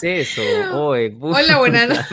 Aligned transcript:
¿Qué 0.00 0.20
es 0.20 0.36
eso? 0.36 0.42
Oye, 0.88 1.14
Hola, 1.20 1.58
buenas 1.58 1.88
noches. 1.88 2.06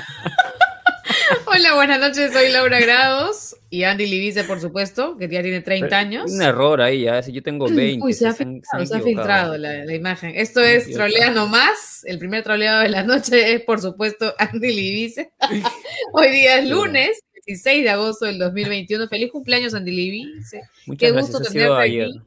Hola, 1.45 1.75
buenas 1.75 1.99
noches. 1.99 2.31
Soy 2.31 2.49
Laura 2.49 2.79
Grados 2.79 3.55
y 3.69 3.83
Andy 3.83 4.05
Libice, 4.05 4.43
por 4.43 4.61
supuesto, 4.61 5.17
que 5.17 5.27
ya 5.27 5.41
tiene 5.41 5.61
30 5.61 5.97
años. 5.97 6.31
Un 6.31 6.41
error 6.41 6.81
ahí, 6.81 7.01
ya. 7.03 7.21
Si 7.21 7.31
yo 7.33 7.43
tengo 7.43 7.67
20. 7.67 8.05
Uy, 8.05 8.13
se 8.13 8.27
ha 8.27 8.33
filtrado, 8.33 8.85
se 8.85 8.95
ha 8.95 9.01
filtrado 9.01 9.57
la, 9.57 9.83
la, 9.83 9.93
imagen. 9.93 10.33
Esto 10.35 10.61
es 10.61 10.89
Trolea 10.91 11.31
Nomás. 11.31 12.03
El 12.05 12.19
primer 12.19 12.43
troleado 12.43 12.81
de 12.83 12.89
la 12.89 13.03
noche 13.03 13.53
es, 13.53 13.61
por 13.61 13.81
supuesto, 13.81 14.33
Andy 14.37 14.73
Libice. 14.73 15.31
Hoy 16.13 16.31
día 16.31 16.59
es 16.59 16.69
lunes, 16.69 17.19
16 17.45 17.83
de 17.83 17.89
agosto 17.89 18.25
del 18.25 18.37
2021. 18.39 19.07
Feliz 19.07 19.31
cumpleaños, 19.31 19.73
Andy 19.73 19.91
Libice. 19.91 20.61
Muchas 20.85 20.99
Qué 21.09 21.11
gracias. 21.11 21.31
gusto 21.31 21.37
Ha 21.47 21.51
sido 21.51 21.63
tenerte 21.63 21.81
ayer. 21.83 22.07
aquí. 22.07 22.21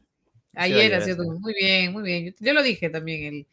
Ayer 0.55 0.95
ha 0.95 0.97
ayer, 0.97 1.03
sido 1.03 1.25
sí. 1.25 1.31
muy 1.39 1.55
bien, 1.55 1.93
muy 1.93 2.03
bien. 2.03 2.27
Yo, 2.27 2.33
yo 2.41 2.53
lo 2.53 2.63
dije 2.63 2.91
también 2.91 3.23
el, 3.35 3.47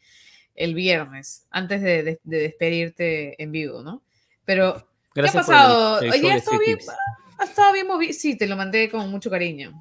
el 0.58 0.74
viernes, 0.74 1.46
antes 1.50 1.80
de, 1.82 2.02
de- 2.02 2.20
de 2.24 2.38
despedirte 2.40 3.42
en 3.42 3.52
vivo, 3.52 3.82
¿no? 3.82 4.02
Pero, 4.44 4.86
Gracias 5.14 5.46
¿qué 5.46 5.52
ha 5.52 5.54
pasado? 5.56 5.94
por 5.96 6.02
el- 6.04 6.08
el 6.08 6.14
Hoy 6.14 6.20
día 6.20 6.34
ha 6.34 6.36
estado 6.36 6.58
bien, 6.58 6.78
Street 6.78 6.98
ha 7.38 7.44
estado 7.44 7.72
bien 7.72 7.86
movido. 7.86 8.12
Sí, 8.12 8.36
te 8.36 8.46
lo 8.46 8.56
mandé 8.56 8.90
con 8.90 9.10
mucho 9.10 9.30
cariño. 9.30 9.72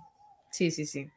Sí, 0.51 0.71
sí, 0.71 0.85
sí. 0.85 1.09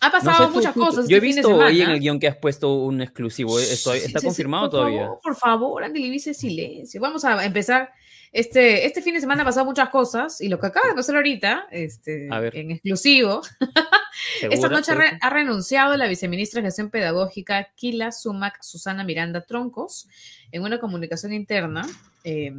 Ha. 0.00 0.06
No 0.06 0.12
pasado 0.12 0.48
sé, 0.48 0.54
muchas 0.54 0.74
tú- 0.74 0.80
cosas. 0.80 1.08
Yo 1.08 1.16
he 1.16 1.18
este 1.18 1.26
visto 1.26 1.56
hoy 1.56 1.82
en 1.82 1.90
el 1.90 2.00
guion 2.00 2.18
que 2.20 2.28
has 2.28 2.36
puesto 2.36 2.74
un 2.74 3.00
exclusivo. 3.02 3.58
¿Esto- 3.58 3.92
Sí, 3.92 3.98
¿Está 3.98 4.18
sí, 4.18 4.18
sí, 4.20 4.26
confirmado 4.26 4.64
por 4.64 4.70
todavía? 4.70 5.02
Favor, 5.06 5.20
por 5.22 5.36
favor, 5.36 5.84
Andy 5.84 6.00
Libice, 6.00 6.34
silencio. 6.34 7.00
Vamos 7.00 7.24
a 7.24 7.44
empezar. 7.44 7.90
Este, 8.30 8.84
este 8.84 9.00
fin 9.00 9.14
de 9.14 9.20
semana 9.20 9.40
han 9.40 9.46
pasado 9.46 9.64
muchas 9.64 9.88
cosas 9.88 10.42
y 10.42 10.48
lo 10.50 10.58
que 10.60 10.66
acaba 10.66 10.86
de 10.86 10.94
pasar 10.94 11.16
ahorita, 11.16 11.66
este, 11.70 12.26
en 12.26 12.70
exclusivo, 12.72 13.40
esta 14.50 14.68
noche 14.68 14.92
ha, 14.92 14.96
¿Puede 14.96 15.10
re- 15.12 15.18
ha 15.20 15.30
renunciado 15.30 15.96
la 15.96 16.06
viceministra 16.06 16.60
de 16.60 16.66
Gestión 16.68 16.90
Pedagógica 16.90 17.68
Kila 17.74 18.12
Sumac 18.12 18.62
Susana 18.62 19.02
Miranda 19.04 19.46
Troncos 19.46 20.08
en 20.52 20.62
una 20.62 20.78
comunicación 20.78 21.32
interna 21.32 21.86
eh, 22.24 22.52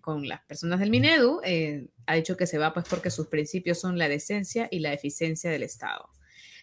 con 0.00 0.28
las 0.28 0.40
personas 0.42 0.78
del 0.80 0.90
Minedu. 0.90 1.40
eh, 1.44 1.86
ha 2.06 2.14
dicho 2.14 2.36
que 2.36 2.46
se 2.46 2.58
va 2.58 2.72
pues 2.72 2.86
porque 2.88 3.10
sus 3.10 3.26
principios 3.26 3.80
son 3.80 3.98
la 3.98 4.08
decencia 4.08 4.68
y 4.70 4.78
la 4.78 4.92
eficiencia 4.92 5.50
del 5.50 5.62
Estado. 5.64 6.08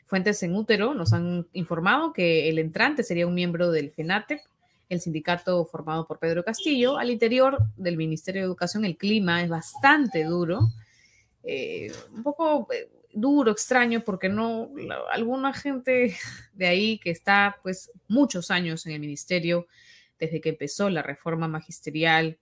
Fuentes 0.05 0.43
en 0.43 0.55
útero 0.55 0.93
nos 0.93 1.13
han 1.13 1.47
informado 1.53 2.13
que 2.13 2.47
el 2.47 2.59
entrante 2.59 3.03
sería 3.03 3.25
un 3.25 3.33
miembro 3.33 3.71
del 3.71 3.89
FENATEP, 3.89 4.39
el 4.87 5.01
sindicato 5.01 5.65
formado 5.65 6.05
por 6.05 6.19
Pedro 6.19 6.43
Castillo. 6.43 6.97
Al 6.97 7.09
interior 7.09 7.57
del 7.75 7.97
Ministerio 7.97 8.41
de 8.41 8.45
Educación 8.45 8.85
el 8.85 8.97
clima 8.97 9.41
es 9.41 9.49
bastante 9.49 10.23
duro, 10.23 10.69
eh, 11.43 11.91
un 12.13 12.21
poco 12.21 12.67
eh, 12.71 12.87
duro, 13.13 13.51
extraño, 13.51 14.01
porque 14.01 14.29
no, 14.29 14.69
alguna 15.11 15.53
gente 15.53 16.15
de 16.53 16.67
ahí 16.67 16.99
que 16.99 17.09
está 17.09 17.57
pues 17.63 17.91
muchos 18.07 18.51
años 18.51 18.85
en 18.85 18.91
el 18.93 18.99
ministerio, 18.99 19.65
desde 20.19 20.39
que 20.39 20.49
empezó 20.49 20.87
la 20.91 21.01
reforma 21.01 21.47
magisterial, 21.47 22.37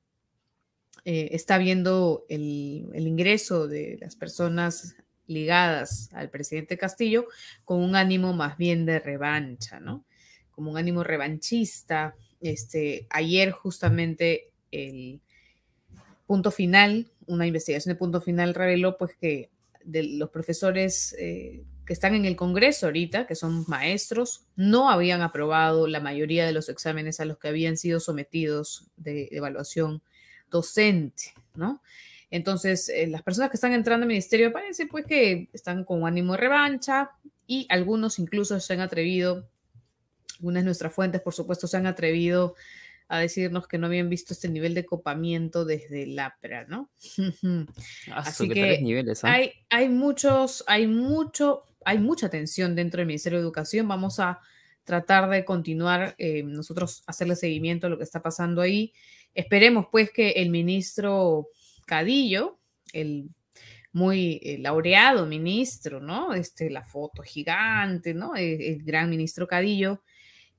eh, 1.06 1.30
está 1.32 1.58
viendo 1.58 2.26
el 2.28 3.08
ingreso 3.08 3.70
de 3.70 3.98
las 4.02 4.18
personas 4.18 4.98
ligadas 5.34 6.10
al 6.14 6.30
presidente 6.30 6.78
Castillo 6.78 7.28
con 7.66 7.82
un 7.82 7.96
ánimo 7.96 8.34
más 8.34 8.58
bien 8.58 8.86
de 8.86 9.00
revancha, 9.00 9.80
¿no? 9.80 10.06
Como 10.52 10.72
un 10.72 10.78
ánimo 10.78 11.04
revanchista. 11.04 12.16
Este, 12.40 13.08
ayer 13.10 13.52
justamente 13.52 14.52
el 14.72 15.22
punto 16.26 16.52
final, 16.52 17.12
una 17.26 17.48
investigación 17.48 17.94
de 17.94 18.00
punto 18.00 18.22
final 18.22 18.54
reveló 18.54 18.98
pues 18.98 19.16
que 19.16 19.50
de 19.84 20.04
los 20.04 20.30
profesores 20.30 21.16
eh, 21.20 21.64
que 21.86 21.94
están 21.94 22.16
en 22.16 22.26
el 22.26 22.36
Congreso 22.36 22.86
ahorita, 22.86 23.28
que 23.28 23.36
son 23.36 23.66
maestros, 23.68 24.46
no 24.56 24.90
habían 24.90 25.22
aprobado 25.22 25.88
la 25.88 26.00
mayoría 26.00 26.46
de 26.46 26.54
los 26.54 26.70
exámenes 26.70 27.20
a 27.20 27.26
los 27.26 27.38
que 27.38 27.50
habían 27.50 27.78
sido 27.78 28.00
sometidos 28.00 28.88
de 28.96 29.28
evaluación 29.32 30.02
docente, 30.50 31.34
¿no? 31.56 31.82
Entonces, 32.34 32.90
eh, 32.90 33.06
las 33.06 33.22
personas 33.22 33.52
que 33.52 33.58
están 33.58 33.74
entrando 33.74 34.06
al 34.06 34.08
ministerio 34.08 34.52
parece 34.52 34.88
pues 34.88 35.06
que 35.06 35.50
están 35.54 35.84
con 35.84 36.04
ánimo 36.08 36.32
de 36.34 36.40
revancha 36.40 37.12
y 37.46 37.68
algunos 37.70 38.18
incluso 38.18 38.60
se 38.60 38.74
han 38.74 38.80
atrevido, 38.80 39.48
algunas 40.40 40.64
de 40.64 40.66
nuestras 40.66 40.92
fuentes, 40.92 41.22
por 41.22 41.36
supuesto, 41.36 41.68
se 41.68 41.78
han 41.78 41.86
atrevido 41.86 42.56
a 43.08 43.20
decirnos 43.20 43.68
que 43.68 43.78
no 43.78 43.86
habían 43.86 44.10
visto 44.10 44.34
este 44.34 44.50
nivel 44.50 44.74
de 44.74 44.84
copamiento 44.84 45.64
desde 45.64 46.06
el 46.06 46.18
APRA, 46.18 46.66
¿no? 46.66 46.90
Ah, 48.12 48.24
Así 48.26 48.50
que 48.50 48.82
niveles, 48.82 49.24
¿ah? 49.24 49.34
hay, 49.34 49.52
hay 49.70 49.90
muchos, 49.90 50.64
hay 50.66 50.88
mucho, 50.88 51.66
hay 51.86 52.00
mucha 52.00 52.30
tensión 52.30 52.76
dentro 52.76 52.98
del 52.98 53.06
Ministerio 53.06 53.38
de 53.38 53.44
Educación. 53.44 53.88
Vamos 53.88 54.20
a 54.20 54.40
tratar 54.86 55.30
de 55.30 55.46
continuar 55.46 56.16
eh, 56.18 56.42
nosotros 56.42 57.04
hacerle 57.06 57.36
seguimiento 57.36 57.86
a 57.86 57.92
lo 57.92 58.00
que 58.00 58.06
está 58.06 58.24
pasando 58.24 58.60
ahí. 58.60 58.92
Esperemos 59.36 59.86
pues 59.92 60.10
que 60.10 60.32
el 60.32 60.50
ministro 60.50 61.50
Cadillo, 61.86 62.60
el 62.94 63.30
muy 63.92 64.40
eh, 64.44 64.58
laureado 64.60 65.26
ministro, 65.26 66.00
¿no? 66.00 66.34
Este, 66.34 66.70
la 66.70 66.84
foto 66.84 67.22
gigante, 67.22 68.14
¿no? 68.14 68.36
El, 68.36 68.62
el 68.62 68.84
gran 68.84 69.10
ministro 69.10 69.48
Cadillo 69.48 70.02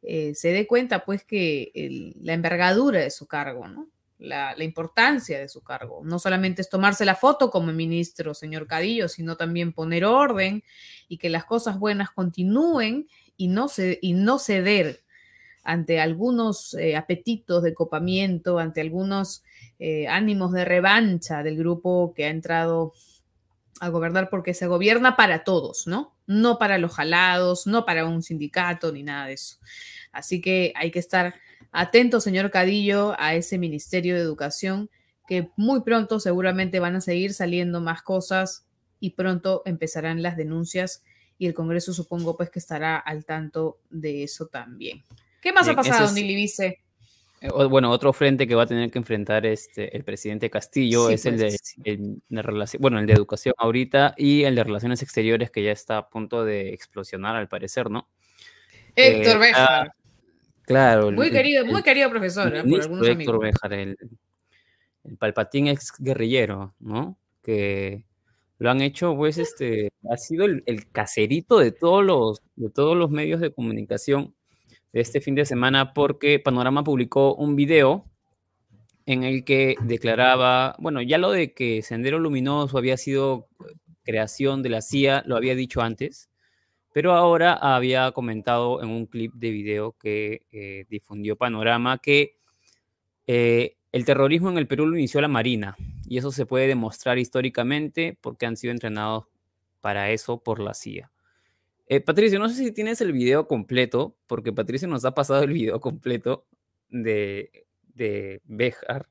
eh, 0.03 0.35
se 0.35 0.53
dé 0.53 0.67
cuenta 0.67 1.05
pues 1.05 1.25
que 1.25 1.73
la 2.21 2.35
envergadura 2.35 3.01
de 3.01 3.11
su 3.11 3.27
cargo, 3.27 3.67
¿no? 3.69 3.89
La, 4.19 4.55
la 4.55 4.65
importancia 4.65 5.39
de 5.39 5.49
su 5.49 5.63
cargo. 5.63 6.03
No 6.05 6.19
solamente 6.19 6.63
es 6.63 6.69
tomarse 6.69 7.05
la 7.05 7.17
foto 7.17 7.51
como 7.51 7.73
ministro, 7.73 8.35
señor 8.35 8.67
Cadillo, 8.67 9.09
sino 9.09 9.37
también 9.37 9.73
poner 9.73 10.05
orden 10.05 10.63
y 11.09 11.19
que 11.19 11.29
las 11.29 11.45
cosas 11.45 11.79
buenas 11.79 12.11
continúen 12.11 13.09
y 13.37 13.49
no, 13.49 13.67
y 14.01 14.13
no 14.13 14.39
ceder 14.39 15.04
ante 15.65 16.01
algunos 16.01 16.75
eh, 16.75 16.97
apetitos 16.97 17.63
de 17.63 17.75
copamiento, 17.75 18.59
ante 18.59 18.83
algunos 18.83 19.43
eh, 19.79 20.07
ánimos 20.07 20.53
de 20.53 20.65
revancha 20.65 21.43
del 21.43 21.57
grupo 21.57 22.13
que 22.15 22.27
ha 22.27 22.31
entrado 22.31 22.93
a 23.81 23.89
gobernar 23.89 24.31
porque 24.31 24.55
se 24.55 24.67
gobierna 24.67 25.17
para 25.17 25.43
todos, 25.43 25.87
¿no? 25.87 26.15
No 26.27 26.59
para 26.59 26.79
los 26.79 26.93
jalados, 26.93 27.67
no 27.67 27.85
para 27.85 28.05
un 28.05 28.23
sindicato 28.23 28.93
ni 28.93 29.03
nada 29.03 29.27
de 29.27 29.33
eso. 29.33 29.57
Así 30.13 30.41
que 30.41 30.73
hay 30.77 30.91
que 30.91 31.01
estar 31.01 31.35
atento, 31.73 32.21
señor 32.21 32.51
Cadillo, 32.51 33.15
a 33.19 33.35
ese 33.35 33.59
Ministerio 33.59 34.15
de 34.15 34.21
Educación, 34.21 34.91
que 35.27 35.51
muy 35.57 35.81
pronto 35.81 36.21
seguramente 36.21 36.79
van 36.79 36.97
a 36.97 37.01
seguir 37.01 37.35
saliendo 37.35 37.81
más 37.81 38.03
cosas 38.03 38.67
y 39.01 39.11
pronto 39.11 39.63
empezarán 39.65 40.23
las 40.23 40.37
denuncias 40.37 41.03
y 41.37 41.47
el 41.47 41.55
Congreso 41.55 41.93
supongo 41.93 42.37
pues 42.37 42.51
que 42.51 42.59
estará 42.59 42.97
al 42.97 43.25
tanto 43.25 43.79
de 43.91 44.23
eso 44.23 44.47
también. 44.47 45.03
¿Qué 45.45 45.53
más 45.53 45.67
Bien, 45.67 45.79
ha 45.79 45.83
pasado, 45.83 46.07
es- 46.07 46.13
Nili 46.15 46.35
Vice? 46.35 46.81
Eh, 47.43 47.49
Bueno, 47.69 47.91
otro 47.91 48.15
frente 48.15 48.47
que 48.47 48.55
va 48.55 48.63
a 48.63 48.67
tener 48.67 48.91
que 48.91 48.99
enfrentar 48.99 49.45
este, 49.45 49.95
el 49.95 50.03
presidente 50.03 50.49
Castillo 50.49 51.09
Sí, 51.09 51.15
es 51.15 51.27
el 51.27 51.37
de, 51.37 51.47
pues. 51.49 51.75
el 51.85 52.23
de 52.31 52.43
relación, 52.43 52.81
bueno, 52.81 52.99
el 52.99 53.07
de 53.07 53.13
educación 53.13 53.55
ahorita 53.59 54.15
y 54.17 54.45
el 54.45 54.55
de 54.55 54.65
relaciones 54.65 55.03
exteriores 55.03 55.51
que 55.51 55.63
ya 55.63 55.71
está 55.73 55.99
a 55.99 56.09
punto 56.09 56.43
de 56.47 56.71
explosionar 56.73 57.37
al 57.37 57.47
parecer, 57.49 57.91
¿no? 57.91 58.09
Héctor 58.97 59.37
Eh, 59.37 59.39
Béjar. 59.39 59.93
Claro. 60.63 61.11
el- 61.11 61.15
Muy 61.17 61.27
el- 61.27 61.33
querido, 61.35 61.63
el 61.65 61.71
muy 61.71 61.83
querido 61.83 62.09
profesor, 62.09 62.47
¿eh? 62.57 62.63
por 62.65 62.81
algunos 62.81 63.07
Héctor 63.07 63.11
amigos. 63.11 63.39
Béjar, 63.41 63.73
el, 63.75 63.97
el 65.05 65.17
palpatín 65.19 65.67
ex 65.69 65.93
guerrillero, 65.99 66.75
¿no? 66.81 67.19
Que 67.43 68.07
lo 68.59 68.71
han 68.71 68.81
hecho, 68.81 69.15
pues, 69.15 69.37
este, 69.37 69.91
ha 70.11 70.17
sido 70.17 70.47
el, 70.47 70.63
el 70.65 70.91
caserito 70.91 71.59
de 71.59 71.73
todos 71.73 72.03
los, 72.03 72.41
de 72.57 72.71
todos 72.71 72.97
los 72.97 73.11
medios 73.11 73.43
de 73.43 73.53
comunicación 73.53 74.35
este 75.01 75.21
fin 75.21 75.35
de 75.35 75.45
semana, 75.45 75.93
porque 75.93 76.39
Panorama 76.39 76.85
publicó 76.85 77.35
un 77.35 77.57
video 77.57 78.05
en 79.07 79.25
el 79.25 79.45
que 79.45 79.77
declaraba, 79.83 80.77
bueno, 80.79 81.03
ya 81.03 81.19
lo 81.19 81.31
de 81.31 81.53
que 81.53 81.83
Sendero 81.83 82.19
Luminoso 82.19 82.79
había 82.79 82.97
sido 82.97 83.49
creación 84.05 84.63
de 84.63 84.71
la 84.71 84.83
CIA, 84.83 85.23
lo 85.27 85.37
había 85.37 85.55
dicho 85.55 85.83
antes, 85.83 86.31
pero 86.93 87.13
ahora 87.13 87.55
había 87.55 88.13
comentado 88.13 88.83
en 88.83 88.89
un 88.89 89.07
clip 89.07 89.33
de 89.35 89.51
video 89.51 89.97
que 89.99 90.47
eh, 90.53 90.87
difundió 90.89 91.37
Panorama 91.37 91.99
que 91.99 92.39
eh, 93.27 93.77
el 93.91 94.05
terrorismo 94.05 94.51
en 94.51 94.59
el 94.59 94.69
Perú 94.69 94.87
lo 94.87 94.97
inició 94.97 95.21
la 95.21 95.29
Marina 95.29 95.77
y 96.07 96.19
eso 96.19 96.31
se 96.31 96.47
puede 96.47 96.69
demostrar 96.69 97.19
históricamente 97.19 98.17
porque 98.21 98.47
han 98.47 98.57
sido 98.57 98.73
entrenados 98.73 99.25
para 99.81 100.11
eso 100.11 100.43
por 100.43 100.61
la 100.61 100.75
CIA. 100.75 101.11
Eh, 101.87 102.01
Patricio, 102.01 102.39
no 102.39 102.49
sé 102.49 102.55
si 102.57 102.73
tienes 102.73 103.01
el 103.01 103.13
video 103.13 103.47
completo, 103.47 104.17
porque 104.27 104.53
Patricio 104.53 104.89
nos 104.89 105.05
ha 105.05 105.15
pasado 105.15 105.43
el 105.43 105.53
video 105.53 105.81
completo 105.81 106.47
de, 106.89 107.67
de 107.95 108.41
Bejar 108.45 109.09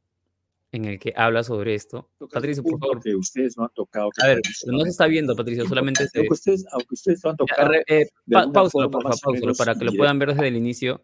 en 0.71 0.85
el 0.85 0.97
que 0.97 1.13
habla 1.15 1.43
sobre 1.43 1.75
esto. 1.75 2.09
Patricio, 2.31 2.63
por 2.63 2.79
favor. 2.79 2.99
que 3.03 3.15
ustedes 3.15 3.55
no 3.57 3.65
han 3.65 3.69
tocado. 3.75 4.09
A 4.23 4.27
ver, 4.27 4.41
no 4.65 4.79
se 4.81 4.89
está 4.89 5.05
viendo, 5.05 5.35
Patricio, 5.35 5.67
solamente 5.67 6.07
se... 6.07 6.17
Aunque 6.19 6.33
ustedes, 6.33 6.65
aunque 6.71 6.93
ustedes 6.95 7.23
lo 7.23 7.29
han 7.29 7.37
tocado, 7.37 7.71
eh, 7.85 8.07
pa- 8.31 8.69
forma 8.71 8.89
por 8.89 9.15
favor, 9.19 9.55
para 9.55 9.75
que 9.75 9.85
lo 9.85 9.93
puedan 9.93 10.17
ver 10.17 10.29
desde 10.29 10.47
el 10.47 10.55
inicio. 10.55 11.03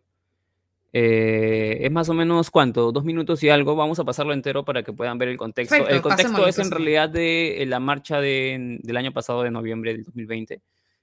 Eh, 0.92 1.82
es 1.86 1.92
más 1.92 2.10
o 2.10 2.16
menos, 2.16 2.50
¿cuánto? 2.50 2.92
Dos 2.92 3.06
minutos 3.06 3.44
y 3.44 3.50
algo. 3.50 3.76
Vamos 3.76 4.00
a 4.00 4.04
pasarlo 4.06 4.34
entero 4.34 4.66
para 4.66 4.82
que 4.82 4.92
puedan 4.92 5.20
ver 5.20 5.28
el 5.30 5.38
contexto. 5.38 5.76
Perfecto, 5.76 5.96
el 5.96 6.02
contexto 6.02 6.48
es 6.48 6.58
en 6.58 6.64
pasémoslo. 6.64 6.78
realidad 6.78 7.10
de 7.10 7.62
eh, 7.62 7.66
la 7.68 7.80
marcha 7.80 8.20
de, 8.20 8.80
del 8.82 8.98
año 8.98 9.12
pasado, 9.14 9.44
de 9.44 9.52
noviembre 9.52 9.92
del 9.94 10.04
2020, 10.04 10.62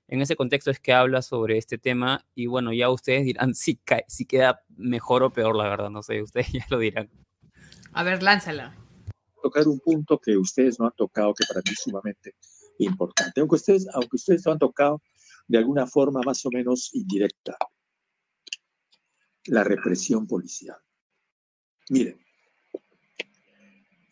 En 0.09 0.23
ese 0.23 0.37
contexto 0.37 0.71
es 0.71 0.79
que 0.79 0.93
habla 0.93 1.21
sobre 1.21 1.59
este 1.59 1.79
tema 1.79 2.25
y 2.35 2.47
bueno, 2.47 2.73
ya 2.73 2.91
ustedes 2.91 3.25
dirán 3.25 3.55
si, 3.55 3.81
si 4.09 4.25
queda 4.27 4.63
mejor 4.77 5.23
o 5.23 5.33
peor, 5.33 5.57
la 5.57 5.69
verdad, 5.69 5.91
no 5.91 6.03
sé, 6.03 6.23
ustedes 6.23 6.49
ya 6.53 6.67
lo 6.71 6.79
dirán. 6.79 7.11
A 7.93 8.03
ver, 8.03 8.23
lánzala. 8.23 8.77
Tocar 9.43 9.67
un 9.69 9.81
punto 9.81 10.19
que 10.19 10.37
ustedes 10.37 10.79
no 10.79 10.87
han 10.87 10.97
tocado, 10.97 11.33
que 11.35 11.45
para 11.47 11.61
mí 11.61 11.71
es 11.71 11.81
sumamente 11.81 12.35
importante, 12.79 13.41
aunque 13.41 13.57
ustedes, 13.57 13.87
aunque 13.95 14.17
ustedes 14.17 14.45
lo 14.45 14.53
han 14.53 14.59
tocado 14.59 15.03
de 15.49 15.59
alguna 15.59 15.87
forma 15.87 16.21
más 16.25 16.45
o 16.45 16.51
menos 16.51 16.91
indirecta, 16.95 17.57
la 19.47 19.63
represión 19.63 20.27
policial. 20.27 20.77
Miren, 21.89 22.21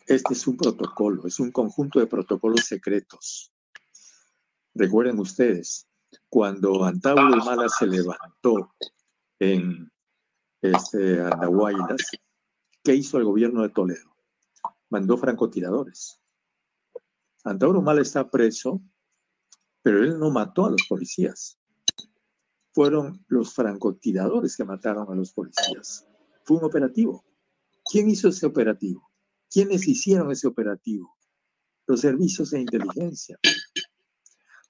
este 0.07 0.33
es 0.33 0.47
un 0.47 0.55
protocolo, 0.55 1.27
es 1.27 1.39
un 1.39 1.51
conjunto 1.51 1.99
de 1.99 2.07
protocolos 2.07 2.61
secretos. 2.61 3.51
Recuerden 4.75 5.19
ustedes, 5.19 5.87
cuando 6.27 6.83
Antauro 6.83 7.37
Mala 7.37 7.69
se 7.69 7.87
levantó 7.87 8.75
en 9.39 9.89
este, 10.61 11.21
Andahuaylas, 11.21 12.01
¿qué 12.83 12.93
hizo 12.93 13.17
el 13.17 13.23
gobierno 13.23 13.61
de 13.61 13.69
Toledo? 13.69 14.17
Mandó 14.89 15.17
francotiradores. 15.17 16.21
Antauro 17.45 17.81
Mala 17.81 18.01
está 18.01 18.29
preso, 18.29 18.81
pero 19.81 20.03
él 20.03 20.19
no 20.19 20.29
mató 20.29 20.65
a 20.65 20.71
los 20.71 20.85
policías. 20.89 21.57
Fueron 22.73 23.23
los 23.29 23.53
francotiradores 23.53 24.57
que 24.57 24.65
mataron 24.65 25.09
a 25.09 25.15
los 25.15 25.31
policías. 25.31 26.05
Fue 26.43 26.57
un 26.57 26.65
operativo. 26.65 27.23
¿Quién 27.89 28.09
hizo 28.09 28.27
ese 28.27 28.45
operativo? 28.45 29.09
¿Quiénes 29.49 29.87
hicieron 29.87 30.31
ese 30.31 30.47
operativo? 30.47 31.15
Los 31.87 32.01
servicios 32.01 32.49
de 32.49 32.59
inteligencia. 32.59 33.39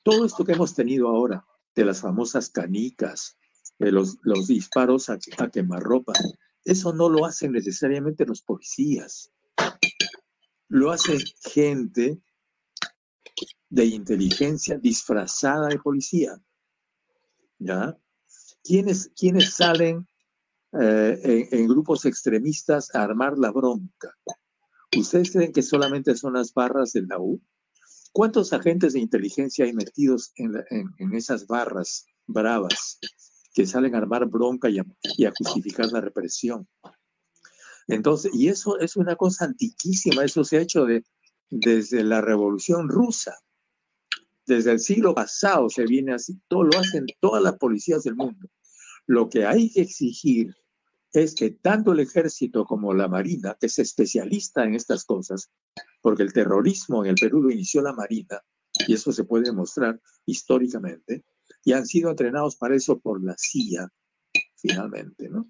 Todo 0.05 0.23
esto 0.23 0.45
que 0.45 0.51
hemos 0.51 0.75
tenido 0.75 1.07
ahora, 1.07 1.43
de 1.73 1.83
las 1.83 2.01
famosas 2.01 2.51
canicas, 2.51 3.39
de 3.79 3.91
los, 3.91 4.19
disparos 4.47 5.09
a, 5.09 5.17
quemarropa, 5.51 6.13
eso 6.63 6.93
no 6.93 7.09
lo 7.09 7.25
hacen 7.25 7.53
necesariamente 7.53 8.23
los 8.23 8.43
policías. 8.43 9.31
Lo 10.67 10.91
hace 10.91 11.17
gente 11.51 12.21
de 13.67 13.85
inteligencia 13.85 14.77
disfrazada 14.77 15.69
de 15.69 15.79
policía. 15.79 16.39
¿Ya? 17.57 17.97
¿Quiénes, 18.63 19.09
salen 19.49 20.07
eh, 20.79 21.47
en, 21.51 21.67
grupos 21.67 22.05
extremistas 22.05 22.93
a 22.93 23.01
armar 23.01 23.39
la 23.39 23.49
bronca? 23.49 24.15
¿Ustedes 24.95 25.31
creen 25.31 25.51
que 25.51 25.63
solamente 25.63 26.15
son 26.15 26.33
las 26.33 26.53
barras 26.53 26.93
del 26.93 27.07
la 27.07 27.17
U? 27.17 27.41
¿Cuántos 28.15 28.53
agentes 28.53 28.93
de 28.93 29.01
inteligencia 29.01 29.65
hay 29.65 29.73
metidos 29.73 30.31
en, 30.37 30.55
esas 31.13 31.47
barras 31.47 32.05
bravas 32.25 32.97
que 33.53 33.67
salen 33.67 33.93
a 33.93 33.97
armar 33.97 34.25
bronca 34.25 34.69
y 34.69 34.79
a, 34.79 35.33
justificar 35.37 35.87
la 35.91 35.99
represión? 35.99 36.65
Entonces, 37.89 38.31
y 38.33 38.47
eso 38.47 38.79
es 38.79 38.95
una 38.95 39.17
cosa 39.17 39.43
antiquísima, 39.43 40.23
eso 40.23 40.45
se 40.45 40.55
ha 40.55 40.61
hecho 40.61 40.85
de, 40.85 41.03
desde 41.49 42.05
la 42.05 42.21
Revolución 42.21 42.87
Rusa. 42.87 43.35
Desde 44.45 44.71
el 44.71 44.79
siglo 44.79 45.13
pasado 45.13 45.69
se 45.69 45.83
viene 45.85 46.13
así, 46.13 46.39
todo 46.47 46.63
lo 46.63 46.79
hacen 46.79 47.07
todas 47.19 47.43
las 47.43 47.57
policías 47.57 48.03
del 48.03 48.15
mundo. 48.15 48.47
Lo 49.07 49.29
que 49.29 49.45
hay 49.45 49.69
que 49.73 49.81
exigir 49.81 50.55
es 51.23 51.35
que 51.35 51.51
tanto 51.51 51.93
el 51.93 51.99
ejército 51.99 52.65
como 52.65 52.93
la 52.93 53.07
marina, 53.07 53.57
que 53.59 53.67
es 53.67 53.79
especialista 53.79 54.63
en 54.63 54.75
estas 54.75 55.05
cosas, 55.05 55.51
porque 56.01 56.23
el 56.23 56.33
terrorismo 56.33 57.03
en 57.03 57.11
el 57.11 57.15
Perú 57.15 57.43
lo 57.43 57.51
inició 57.51 57.81
la 57.81 57.93
marina, 57.93 58.41
y 58.87 58.93
eso 58.93 59.11
se 59.11 59.23
puede 59.23 59.45
demostrar 59.45 60.01
históricamente, 60.25 61.23
y 61.63 61.73
han 61.73 61.85
sido 61.85 62.09
entrenados 62.09 62.55
para 62.55 62.75
eso 62.75 62.99
por 62.99 63.23
la 63.23 63.35
CIA, 63.37 63.89
finalmente, 64.55 65.29
¿no? 65.29 65.49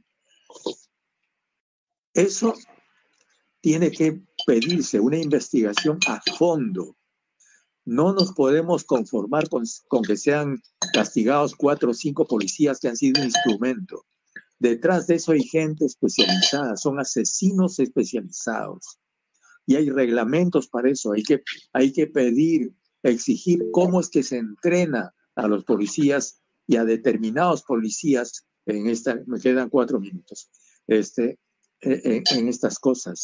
Eso 2.13 2.53
tiene 3.59 3.91
que 3.91 4.21
pedirse 4.45 4.99
una 4.99 5.17
investigación 5.17 5.99
a 6.07 6.21
fondo. 6.37 6.95
No 7.83 8.13
nos 8.13 8.31
podemos 8.33 8.83
conformar 8.83 9.49
con, 9.49 9.63
con 9.87 10.03
que 10.03 10.15
sean 10.15 10.61
castigados 10.93 11.55
cuatro 11.55 11.91
o 11.91 11.93
cinco 11.93 12.25
policías 12.25 12.79
que 12.79 12.87
han 12.87 12.95
sido 12.95 13.21
un 13.21 13.27
instrumento 13.27 14.05
Detrás 14.59 15.07
de 15.07 15.15
eso 15.15 15.33
hay 15.33 15.43
gente 15.43 15.85
especializada, 15.85 16.77
son 16.77 16.99
asesinos 16.99 17.79
especializados. 17.79 18.99
Y 19.65 19.75
hay 19.75 19.89
reglamentos 19.89 20.67
para 20.67 20.89
eso, 20.89 21.11
hay 21.11 21.23
que, 21.23 21.41
hay 21.73 21.91
que 21.91 22.07
pedir, 22.07 22.73
exigir 23.03 23.63
cómo 23.71 23.99
es 23.99 24.09
que 24.09 24.23
se 24.23 24.37
entrena 24.37 25.13
a 25.35 25.47
los 25.47 25.65
policías 25.65 26.41
y 26.67 26.77
a 26.77 26.85
determinados 26.85 27.63
policías 27.63 28.45
en 28.65 28.87
esta, 28.87 29.19
me 29.27 29.39
quedan 29.39 29.69
cuatro 29.69 29.99
minutos, 29.99 30.49
este, 30.87 31.39
en, 31.81 32.23
en 32.31 32.47
estas 32.47 32.79
cosas. 32.79 33.21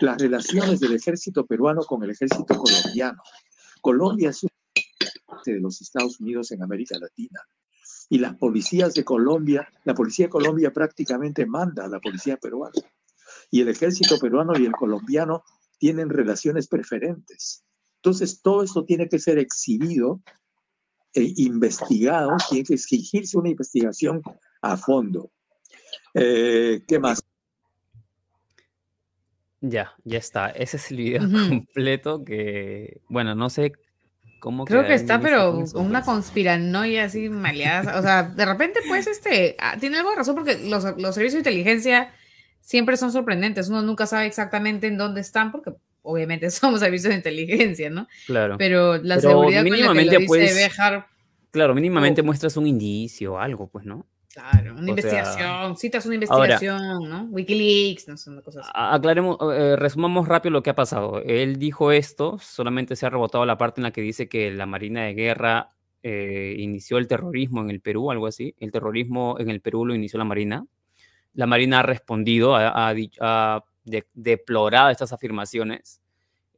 Las 0.00 0.20
relaciones 0.20 0.80
del 0.80 0.94
ejército 0.94 1.46
peruano 1.46 1.82
con 1.82 2.02
el 2.02 2.10
ejército 2.10 2.56
colombiano. 2.56 3.22
Colombia 3.80 4.30
es 4.30 4.46
de 5.44 5.60
los 5.60 5.80
Estados 5.80 6.20
Unidos 6.20 6.52
en 6.52 6.62
América 6.62 6.98
Latina 6.98 7.40
y 8.12 8.18
las 8.18 8.36
policías 8.36 8.92
de 8.92 9.04
Colombia, 9.04 9.66
la 9.84 9.94
policía 9.94 10.26
de 10.26 10.30
Colombia 10.30 10.70
prácticamente 10.70 11.46
manda 11.46 11.86
a 11.86 11.88
la 11.88 11.98
policía 11.98 12.36
peruana. 12.36 12.74
Y 13.50 13.62
el 13.62 13.70
ejército 13.70 14.18
peruano 14.18 14.52
y 14.58 14.66
el 14.66 14.72
colombiano 14.72 15.44
tienen 15.78 16.10
relaciones 16.10 16.68
preferentes. 16.68 17.64
Entonces, 17.96 18.42
todo 18.42 18.64
esto 18.64 18.84
tiene 18.84 19.08
que 19.08 19.18
ser 19.18 19.38
exhibido 19.38 20.20
e 21.14 21.32
investigado, 21.38 22.36
tiene 22.50 22.64
que 22.64 22.74
exigirse 22.74 23.38
una 23.38 23.48
investigación 23.48 24.20
a 24.60 24.76
fondo. 24.76 25.30
Eh, 26.12 26.82
¿Qué 26.86 26.98
más? 26.98 27.24
Ya, 29.62 29.94
ya 30.04 30.18
está. 30.18 30.50
Ese 30.50 30.76
es 30.76 30.90
el 30.90 30.98
video 30.98 31.22
completo 31.48 32.22
que, 32.22 33.00
bueno, 33.08 33.34
no 33.34 33.48
sé 33.48 33.72
Creo 34.66 34.86
que 34.86 34.94
está, 34.94 35.20
pero 35.20 35.64
una 35.74 36.02
conspiranoia 36.02 37.04
así 37.04 37.28
maleada. 37.28 37.98
O 37.98 38.02
sea, 38.02 38.24
de 38.24 38.44
repente, 38.44 38.80
pues, 38.88 39.06
este, 39.06 39.54
ah, 39.60 39.76
tiene 39.78 39.98
algo 39.98 40.10
de 40.10 40.16
razón 40.16 40.34
porque 40.34 40.58
los, 40.68 40.84
los, 40.98 41.14
servicios 41.14 41.34
de 41.34 41.50
inteligencia 41.50 42.12
siempre 42.60 42.96
son 42.96 43.12
sorprendentes. 43.12 43.68
Uno 43.68 43.82
nunca 43.82 44.06
sabe 44.06 44.26
exactamente 44.26 44.88
en 44.88 44.98
dónde 44.98 45.20
están 45.20 45.52
porque 45.52 45.72
obviamente 46.02 46.50
somos 46.50 46.80
servicios 46.80 47.10
de 47.10 47.16
inteligencia, 47.16 47.88
¿no? 47.88 48.08
Claro. 48.26 48.56
Pero 48.58 48.98
la 48.98 49.20
seguridad 49.20 49.62
mínimamente, 49.62 50.26
con 50.26 50.38
la 50.38 50.46
que 50.46 50.90
lo 50.90 51.06
Claro, 51.52 51.74
mínimamente 51.74 52.22
muestras 52.22 52.56
un 52.56 52.66
indicio, 52.66 53.38
algo, 53.38 53.68
pues, 53.68 53.84
¿no? 53.84 54.06
Claro, 54.32 54.74
una 54.76 54.88
investigación, 54.88 55.76
citas 55.76 56.06
una 56.06 56.14
investigación, 56.14 57.08
¿no? 57.08 57.24
Wikileaks, 57.24 58.08
no 58.08 58.16
sé, 58.16 58.30
cosas 58.42 58.64
así. 58.64 58.72
Aclaremos, 58.74 59.36
eh, 59.54 59.76
resumamos 59.76 60.26
rápido 60.26 60.52
lo 60.52 60.62
que 60.62 60.70
ha 60.70 60.74
pasado. 60.74 61.20
Él 61.22 61.58
dijo 61.58 61.92
esto, 61.92 62.38
solamente 62.38 62.96
se 62.96 63.04
ha 63.04 63.10
rebotado 63.10 63.44
la 63.44 63.58
parte 63.58 63.80
en 63.80 63.84
la 63.84 63.90
que 63.90 64.00
dice 64.00 64.28
que 64.28 64.50
la 64.50 64.64
Marina 64.64 65.04
de 65.04 65.14
Guerra 65.14 65.68
eh, 66.02 66.56
inició 66.58 66.98
el 66.98 67.08
terrorismo 67.08 67.60
en 67.60 67.70
el 67.70 67.80
Perú, 67.80 68.10
algo 68.10 68.26
así. 68.26 68.54
El 68.58 68.72
terrorismo 68.72 69.36
en 69.38 69.50
el 69.50 69.60
Perú 69.60 69.84
lo 69.84 69.94
inició 69.94 70.18
la 70.18 70.24
Marina. 70.24 70.66
La 71.34 71.46
Marina 71.46 71.80
ha 71.80 71.82
respondido, 71.82 72.56
ha, 72.56 72.90
ha 73.20 73.64
deplorado 74.14 74.90
estas 74.90 75.12
afirmaciones 75.12 76.01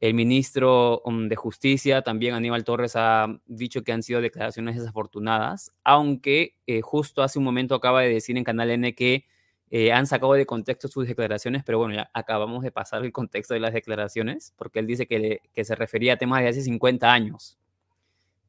el 0.07 0.13
ministro 0.13 1.01
um, 1.03 1.27
de 1.27 1.35
Justicia, 1.35 2.01
también 2.03 2.35
Aníbal 2.35 2.63
Torres, 2.63 2.95
ha 2.95 3.27
dicho 3.47 3.83
que 3.83 3.91
han 3.91 4.03
sido 4.03 4.21
declaraciones 4.21 4.75
desafortunadas, 4.75 5.71
aunque 5.83 6.55
eh, 6.67 6.81
justo 6.81 7.23
hace 7.23 7.39
un 7.39 7.45
momento 7.45 7.73
acaba 7.73 8.01
de 8.01 8.13
decir 8.13 8.37
en 8.37 8.43
Canal 8.43 8.69
N 8.69 8.93
que 8.93 9.25
eh, 9.71 9.91
han 9.91 10.05
sacado 10.05 10.33
de 10.33 10.45
contexto 10.45 10.87
sus 10.87 11.07
declaraciones, 11.07 11.63
pero 11.63 11.79
bueno, 11.79 11.95
ya 11.95 12.11
acabamos 12.13 12.63
de 12.63 12.71
pasar 12.71 13.03
el 13.03 13.11
contexto 13.11 13.55
de 13.55 13.59
las 13.59 13.73
declaraciones, 13.73 14.53
porque 14.57 14.79
él 14.79 14.85
dice 14.85 15.07
que, 15.07 15.41
que 15.53 15.65
se 15.65 15.73
refería 15.73 16.13
a 16.13 16.17
temas 16.17 16.41
de 16.43 16.49
hace 16.49 16.61
50 16.61 17.11
años. 17.11 17.57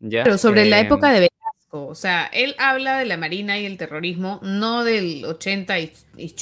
¿ya? 0.00 0.24
Pero 0.24 0.36
sobre 0.36 0.66
la 0.66 0.80
em, 0.80 0.86
época 0.86 1.10
de 1.10 1.30
o 1.70 1.94
sea, 1.94 2.26
él 2.26 2.54
habla 2.58 2.98
de 2.98 3.06
la 3.06 3.16
Marina 3.16 3.58
y 3.58 3.66
el 3.66 3.76
terrorismo, 3.76 4.40
no 4.42 4.84
del 4.84 5.24
80 5.24 5.80
y, 5.80 5.92
y 6.16 6.34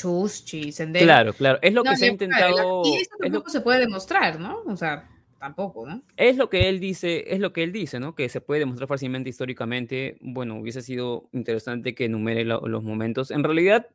y 0.53 0.73
Sendero. 0.73 1.05
Claro, 1.05 1.33
claro. 1.33 1.59
Es 1.63 1.73
lo 1.73 1.83
que 1.83 1.97
se 1.97 2.07
ha 2.07 2.09
intentado. 2.09 2.83
Y 2.85 2.97
eso 2.97 3.17
tampoco 3.19 3.51
se 3.51 3.61
puede 3.61 3.81
demostrar, 3.81 4.39
¿no? 4.39 4.63
O 4.67 4.77
sea, 4.77 5.09
tampoco, 5.39 5.87
¿no? 5.87 6.03
Es 6.17 6.37
lo 6.37 6.51
que 6.51 6.69
él 6.69 6.79
dice, 6.79 7.25
es 7.33 7.41
lo 7.41 7.53
que 7.53 7.63
él 7.63 7.73
dice, 7.73 8.01
¿no? 8.01 8.15
Que 8.15 8.29
se 8.29 8.41
puede 8.41 8.61
demostrar 8.61 8.89
fácilmente 8.89 9.31
históricamente. 9.31 10.19
Bueno, 10.21 10.59
hubiese 10.59 10.83
sido 10.83 11.29
interesante 11.33 11.95
que 11.95 12.05
enumere 12.05 12.45
los 12.45 12.83
momentos. 12.83 13.31
En 13.31 13.45
realidad, 13.45 13.89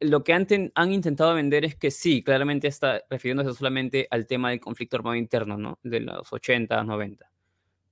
lo 0.00 0.22
que 0.22 0.32
han, 0.32 0.46
han, 0.74 0.92
intentado 0.92 1.34
vender 1.34 1.64
es 1.64 1.74
que 1.74 1.90
sí, 1.90 2.22
claramente 2.22 2.68
está 2.68 3.02
refiriéndose 3.10 3.52
solamente 3.56 4.06
al 4.10 4.26
tema 4.26 4.50
del 4.50 4.60
conflicto 4.60 4.96
armado 4.96 5.16
interno, 5.16 5.56
¿no? 5.56 5.78
De 5.82 6.00
los 6.00 6.32
80, 6.32 6.84
90 6.84 7.31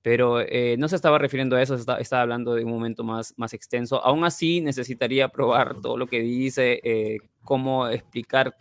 pero 0.01 0.41
eh, 0.41 0.75
no 0.77 0.87
se 0.87 0.95
estaba 0.95 1.17
refiriendo 1.17 1.55
a 1.55 1.61
eso, 1.61 1.75
estaba 1.75 2.21
hablando 2.21 2.55
de 2.55 2.63
un 2.65 2.71
momento 2.71 3.03
más, 3.03 3.33
más 3.37 3.53
extenso. 3.53 4.03
Aún 4.03 4.23
así, 4.23 4.61
necesitaría 4.61 5.29
probar 5.29 5.75
todo 5.81 5.97
lo 5.97 6.07
que 6.07 6.21
dice, 6.21 6.79
eh, 6.83 7.17
cómo 7.43 7.87
explicar 7.87 8.55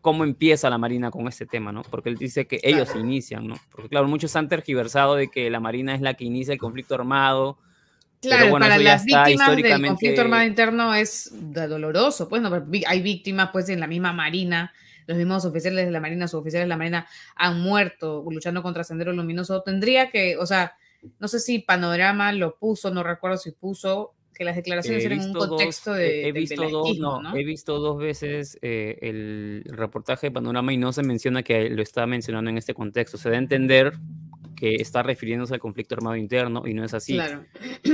cómo 0.00 0.24
empieza 0.24 0.70
la 0.70 0.78
Marina 0.78 1.10
con 1.10 1.26
este 1.28 1.44
tema, 1.44 1.72
¿no? 1.72 1.82
Porque 1.82 2.08
él 2.08 2.16
dice 2.16 2.46
que 2.46 2.60
ellos 2.62 2.94
inician, 2.94 3.46
¿no? 3.46 3.56
Porque 3.70 3.88
claro, 3.88 4.08
muchos 4.08 4.34
han 4.36 4.48
tergiversado 4.48 5.16
de 5.16 5.28
que 5.28 5.50
la 5.50 5.60
Marina 5.60 5.94
es 5.94 6.00
la 6.00 6.14
que 6.14 6.24
inicia 6.24 6.52
el 6.52 6.58
conflicto 6.58 6.94
armado, 6.94 7.58
Claro, 8.20 8.50
para 8.50 8.78
las 8.78 9.04
víctimas 9.04 9.56
del 9.56 9.86
conflicto 9.86 10.20
armado 10.22 10.44
interno 10.44 10.92
es 10.92 11.30
doloroso, 11.32 12.28
pues 12.28 12.42
no, 12.42 12.50
hay 12.86 13.00
víctimas 13.00 13.50
pues 13.52 13.68
en 13.68 13.78
la 13.78 13.86
misma 13.86 14.12
Marina, 14.12 14.72
los 15.08 15.16
mismos 15.16 15.44
oficiales 15.46 15.86
de 15.86 15.90
la 15.90 16.00
Marina, 16.00 16.26
oficiales 16.26 16.66
de 16.66 16.68
la 16.68 16.76
Marina 16.76 17.08
han 17.34 17.60
muerto 17.60 18.24
luchando 18.30 18.62
contra 18.62 18.84
Sendero 18.84 19.12
Luminoso. 19.12 19.62
Tendría 19.62 20.10
que, 20.10 20.36
o 20.36 20.46
sea, 20.46 20.76
no 21.18 21.28
sé 21.28 21.40
si 21.40 21.60
Panorama 21.60 22.30
lo 22.32 22.56
puso, 22.56 22.90
no 22.90 23.02
recuerdo 23.02 23.38
si 23.38 23.52
puso 23.52 24.14
que 24.34 24.44
las 24.44 24.54
declaraciones 24.54 25.04
eran 25.04 25.20
en 25.20 25.26
un 25.30 25.32
contexto 25.32 25.94
de, 25.94 26.28
he 26.28 26.32
visto 26.32 26.68
dos, 26.68 26.96
no, 26.98 27.34
He 27.34 27.42
visto 27.42 27.80
dos 27.80 27.98
veces 27.98 28.58
eh, 28.62 28.98
el 29.00 29.64
reportaje 29.66 30.28
de 30.28 30.30
Panorama 30.30 30.72
y 30.72 30.76
no 30.76 30.92
se 30.92 31.02
menciona 31.02 31.42
que 31.42 31.70
lo 31.70 31.82
está 31.82 32.06
mencionando 32.06 32.50
en 32.50 32.58
este 32.58 32.74
contexto. 32.74 33.16
Se 33.16 33.30
da 33.30 33.36
a 33.36 33.38
entender 33.38 33.94
que 34.54 34.74
está 34.74 35.02
refiriéndose 35.02 35.54
al 35.54 35.60
conflicto 35.60 35.94
armado 35.94 36.16
interno 36.16 36.64
y 36.66 36.74
no 36.74 36.84
es 36.84 36.92
así. 36.92 37.14
Claro. 37.14 37.46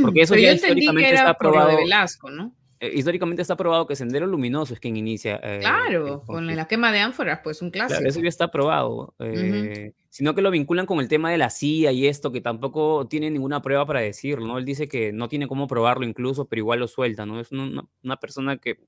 Porque 0.03 0.23
eso 0.23 0.35
ya 0.35 0.53
históricamente 0.53 1.15
está 1.15 1.35
probado. 1.35 1.77
Velasco, 1.77 2.29
¿no? 2.31 2.53
Eh, 2.85 2.91
históricamente 2.93 3.41
está 3.41 3.57
probado 3.57 3.87
que 3.87 3.97
Sendero 3.97 4.27
Luminoso 4.27 4.75
es 4.75 4.81
quien 4.81 4.99
inicia. 4.99 5.41
Eh, 5.43 5.61
claro, 5.61 6.23
con 6.27 6.47
la 6.55 6.67
quema 6.67 6.93
de 6.93 6.99
ánforas, 6.99 7.41
pues 7.43 7.63
un 7.63 7.71
clásico. 7.71 7.97
Claro, 7.97 8.09
eso 8.11 8.21
ya 8.21 8.29
está 8.29 8.51
probado. 8.51 9.15
Eh, 9.21 9.95
sino 10.11 10.35
que 10.35 10.43
lo 10.43 10.51
vinculan 10.51 10.85
con 10.85 11.01
el 11.01 11.09
tema 11.09 11.31
de 11.31 11.39
la 11.39 11.49
CIA 11.49 11.93
y 11.93 12.07
esto, 12.07 12.31
que 12.31 12.43
tampoco 12.43 13.07
tiene 13.09 13.31
ninguna 13.31 13.63
prueba 13.63 13.87
para 13.87 14.01
decirlo, 14.01 14.47
¿no? 14.47 14.59
Él 14.59 14.67
dice 14.67 14.87
que 14.87 15.13
no 15.13 15.29
tiene 15.31 15.49
cómo 15.49 15.67
probarlo 15.67 16.05
incluso, 16.05 16.45
pero 16.45 16.61
igual 16.61 16.81
lo 16.81 16.87
suelta, 16.87 17.25
¿no? 17.25 17.41
Es 17.41 17.53
una, 17.53 18.17
persona 18.21 18.59
que 18.59 18.81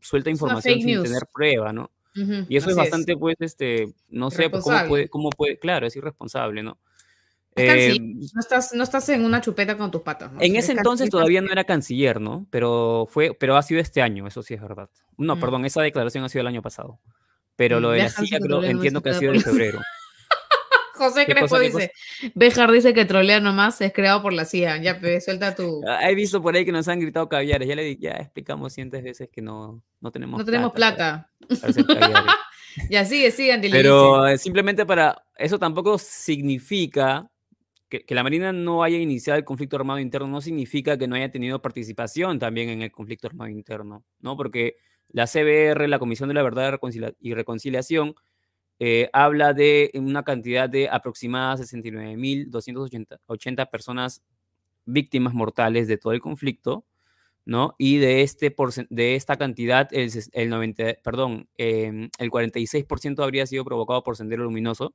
suelta 0.00 0.30
información 0.30 0.80
sin 0.80 1.02
tener 1.02 1.22
prueba, 1.32 1.72
¿no? 1.72 1.92
Y 2.48 2.56
eso 2.56 2.70
es 2.70 2.76
bastante, 2.76 3.16
pues, 3.16 3.36
este, 3.38 3.94
no 4.08 4.30
sé, 4.30 4.50
pues, 4.50 4.64
cómo 4.64 4.88
puede, 4.88 5.08
cómo 5.08 5.30
puede, 5.30 5.58
claro, 5.58 5.86
es 5.86 5.94
irresponsable, 5.94 6.62
¿no? 6.64 6.78
Eh, 7.56 7.96
no, 8.00 8.40
estás, 8.40 8.74
no 8.74 8.82
estás 8.82 9.08
en 9.10 9.24
una 9.24 9.40
chupeta 9.40 9.76
con 9.76 9.90
tus 9.90 10.02
patas. 10.02 10.32
En 10.40 10.56
ese 10.56 10.72
entonces 10.72 11.08
todavía 11.08 11.40
no 11.40 11.52
era 11.52 11.64
canciller, 11.64 12.20
¿no? 12.20 12.46
Pero, 12.50 13.06
fue, 13.08 13.36
pero 13.38 13.56
ha 13.56 13.62
sido 13.62 13.80
este 13.80 14.02
año, 14.02 14.26
eso 14.26 14.42
sí 14.42 14.54
es 14.54 14.60
verdad. 14.60 14.90
No, 15.16 15.36
mm. 15.36 15.40
perdón, 15.40 15.64
esa 15.64 15.80
declaración 15.82 16.24
ha 16.24 16.28
sido 16.28 16.40
el 16.40 16.48
año 16.48 16.62
pasado. 16.62 16.98
Pero 17.56 17.78
lo 17.78 17.90
de 17.90 17.98
la 17.98 18.08
CIA 18.08 18.40
creo, 18.40 18.64
entiendo 18.64 19.00
que 19.02 19.10
ha 19.10 19.14
sido 19.14 19.32
de 19.32 19.40
febrero. 19.40 19.80
José 20.94 21.26
Crespo 21.26 21.58
dice, 21.58 21.92
Bejar 22.34 22.70
dice 22.70 22.94
que 22.94 23.04
trolea 23.04 23.40
nomás 23.40 23.80
es 23.80 23.92
creado 23.92 24.22
por 24.22 24.32
la 24.32 24.44
CIA. 24.44 24.78
Ya, 24.78 24.98
suelta 25.20 25.54
tu... 25.54 25.82
Ah, 25.88 26.08
he 26.08 26.14
visto 26.14 26.40
por 26.40 26.54
ahí 26.54 26.64
que 26.64 26.72
nos 26.72 26.88
han 26.88 27.00
gritado 27.00 27.28
caviares. 27.28 27.68
Ya 27.68 27.74
le 27.74 27.96
ya 27.96 28.12
explicamos 28.12 28.72
cientos 28.72 29.02
veces 29.02 29.28
que 29.30 29.42
no, 29.42 29.82
no 30.00 30.10
tenemos 30.10 30.38
No 30.38 30.44
tenemos 30.44 30.72
plata. 30.72 31.30
ya 32.90 33.04
sigue, 33.04 33.30
sigue, 33.30 33.58
Pero 33.70 34.26
eh, 34.26 34.38
simplemente 34.38 34.86
para... 34.86 35.24
Eso 35.36 35.58
tampoco 35.58 35.98
significa 35.98 37.28
que, 38.02 38.14
la 38.14 38.22
Marina 38.22 38.52
no 38.52 38.82
haya 38.82 38.98
iniciado 38.98 39.38
el 39.38 39.44
conflicto 39.44 39.76
armado 39.76 39.98
interno 39.98 40.28
no 40.28 40.40
significa 40.40 40.98
que 40.98 41.06
no 41.06 41.16
haya 41.16 41.30
tenido 41.30 41.62
participación 41.62 42.38
también 42.38 42.68
en 42.70 42.82
el 42.82 42.92
conflicto 42.92 43.28
armado 43.28 43.50
interno, 43.50 44.04
¿no? 44.20 44.36
Porque 44.36 44.76
la 45.08 45.26
CBR, 45.26 45.88
la 45.88 45.98
Comisión 45.98 46.28
de 46.28 46.34
la 46.34 46.42
Verdad 46.42 46.78
y 47.20 47.34
Reconciliación, 47.34 48.14
eh, 48.80 49.08
habla 49.12 49.52
de 49.54 49.90
una 49.94 50.24
cantidad 50.24 50.68
de 50.68 50.88
aproximadamente 50.88 51.66
69.280 51.66 53.70
personas 53.70 54.22
víctimas 54.84 55.34
mortales 55.34 55.88
de 55.88 55.98
todo 55.98 56.12
el 56.12 56.20
conflicto, 56.20 56.86
¿no? 57.44 57.74
Y 57.78 57.98
de, 57.98 58.22
este 58.22 58.54
de 58.90 59.14
esta 59.16 59.36
cantidad, 59.36 59.88
el, 59.92 60.10
el 60.32 60.50
90, 60.50 60.94
perdón, 61.02 61.48
em, 61.56 62.10
el 62.18 62.30
46% 62.30 63.22
habría 63.22 63.46
sido 63.46 63.64
provocado 63.64 64.02
por 64.02 64.16
Sendero 64.16 64.44
Luminoso, 64.44 64.94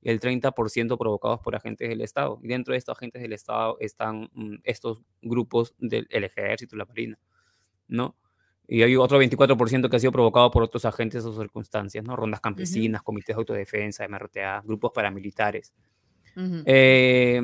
y 0.00 0.10
el 0.10 0.20
30% 0.20 0.96
provocados 0.96 1.40
por 1.40 1.56
agentes 1.56 1.88
del 1.88 2.00
Estado. 2.00 2.38
Y 2.42 2.48
dentro 2.48 2.72
de 2.72 2.78
estos 2.78 2.96
agentes 2.96 3.20
del 3.22 3.32
Estado 3.32 3.76
están 3.80 4.30
mm, 4.32 4.56
estos 4.64 5.00
grupos 5.22 5.74
del 5.78 6.06
ejército, 6.10 6.76
la 6.76 6.84
marina, 6.84 7.18
¿no? 7.88 8.16
Y 8.70 8.82
hay 8.82 8.94
otro 8.96 9.20
24% 9.20 9.88
que 9.88 9.96
ha 9.96 9.98
sido 9.98 10.12
provocado 10.12 10.50
por 10.50 10.62
otros 10.62 10.84
agentes 10.84 11.24
o 11.24 11.32
circunstancias, 11.32 12.04
¿no? 12.04 12.14
Rondas 12.14 12.40
campesinas, 12.40 13.02
comités 13.02 13.34
de 13.34 13.40
autodefensa, 13.40 14.06
MRTA, 14.06 14.62
grupos 14.64 14.92
paramilitares. 14.94 15.72
Eh, 16.66 17.40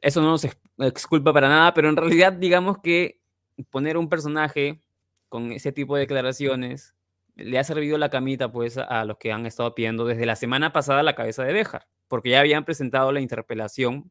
eso 0.00 0.22
no 0.22 0.30
nos 0.30 0.46
exculpa 0.78 1.32
para 1.32 1.48
nada, 1.48 1.74
pero 1.74 1.90
en 1.90 1.96
realidad 1.96 2.32
digamos 2.32 2.78
que 2.78 3.20
poner 3.70 3.96
un 3.96 4.08
personaje 4.08 4.80
con 5.28 5.52
ese 5.52 5.72
tipo 5.72 5.96
de 5.96 6.02
declaraciones 6.02 6.94
le 7.38 7.58
ha 7.58 7.64
servido 7.64 7.96
la 7.98 8.10
camita 8.10 8.52
pues 8.52 8.76
a 8.76 9.04
los 9.04 9.16
que 9.16 9.32
han 9.32 9.46
estado 9.46 9.74
pidiendo 9.74 10.04
desde 10.04 10.26
la 10.26 10.36
semana 10.36 10.72
pasada 10.72 11.02
la 11.02 11.14
cabeza 11.14 11.44
de 11.44 11.52
Béjar 11.52 11.86
porque 12.08 12.30
ya 12.30 12.40
habían 12.40 12.64
presentado 12.64 13.12
la 13.12 13.20
interpelación 13.20 14.10